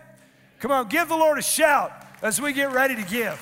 Come 0.59 0.71
on, 0.71 0.89
give 0.89 1.07
the 1.07 1.15
Lord 1.15 1.39
a 1.39 1.41
shout 1.41 1.91
as 2.21 2.39
we 2.39 2.53
get 2.53 2.71
ready 2.71 2.95
to 2.95 3.03
give. 3.03 3.39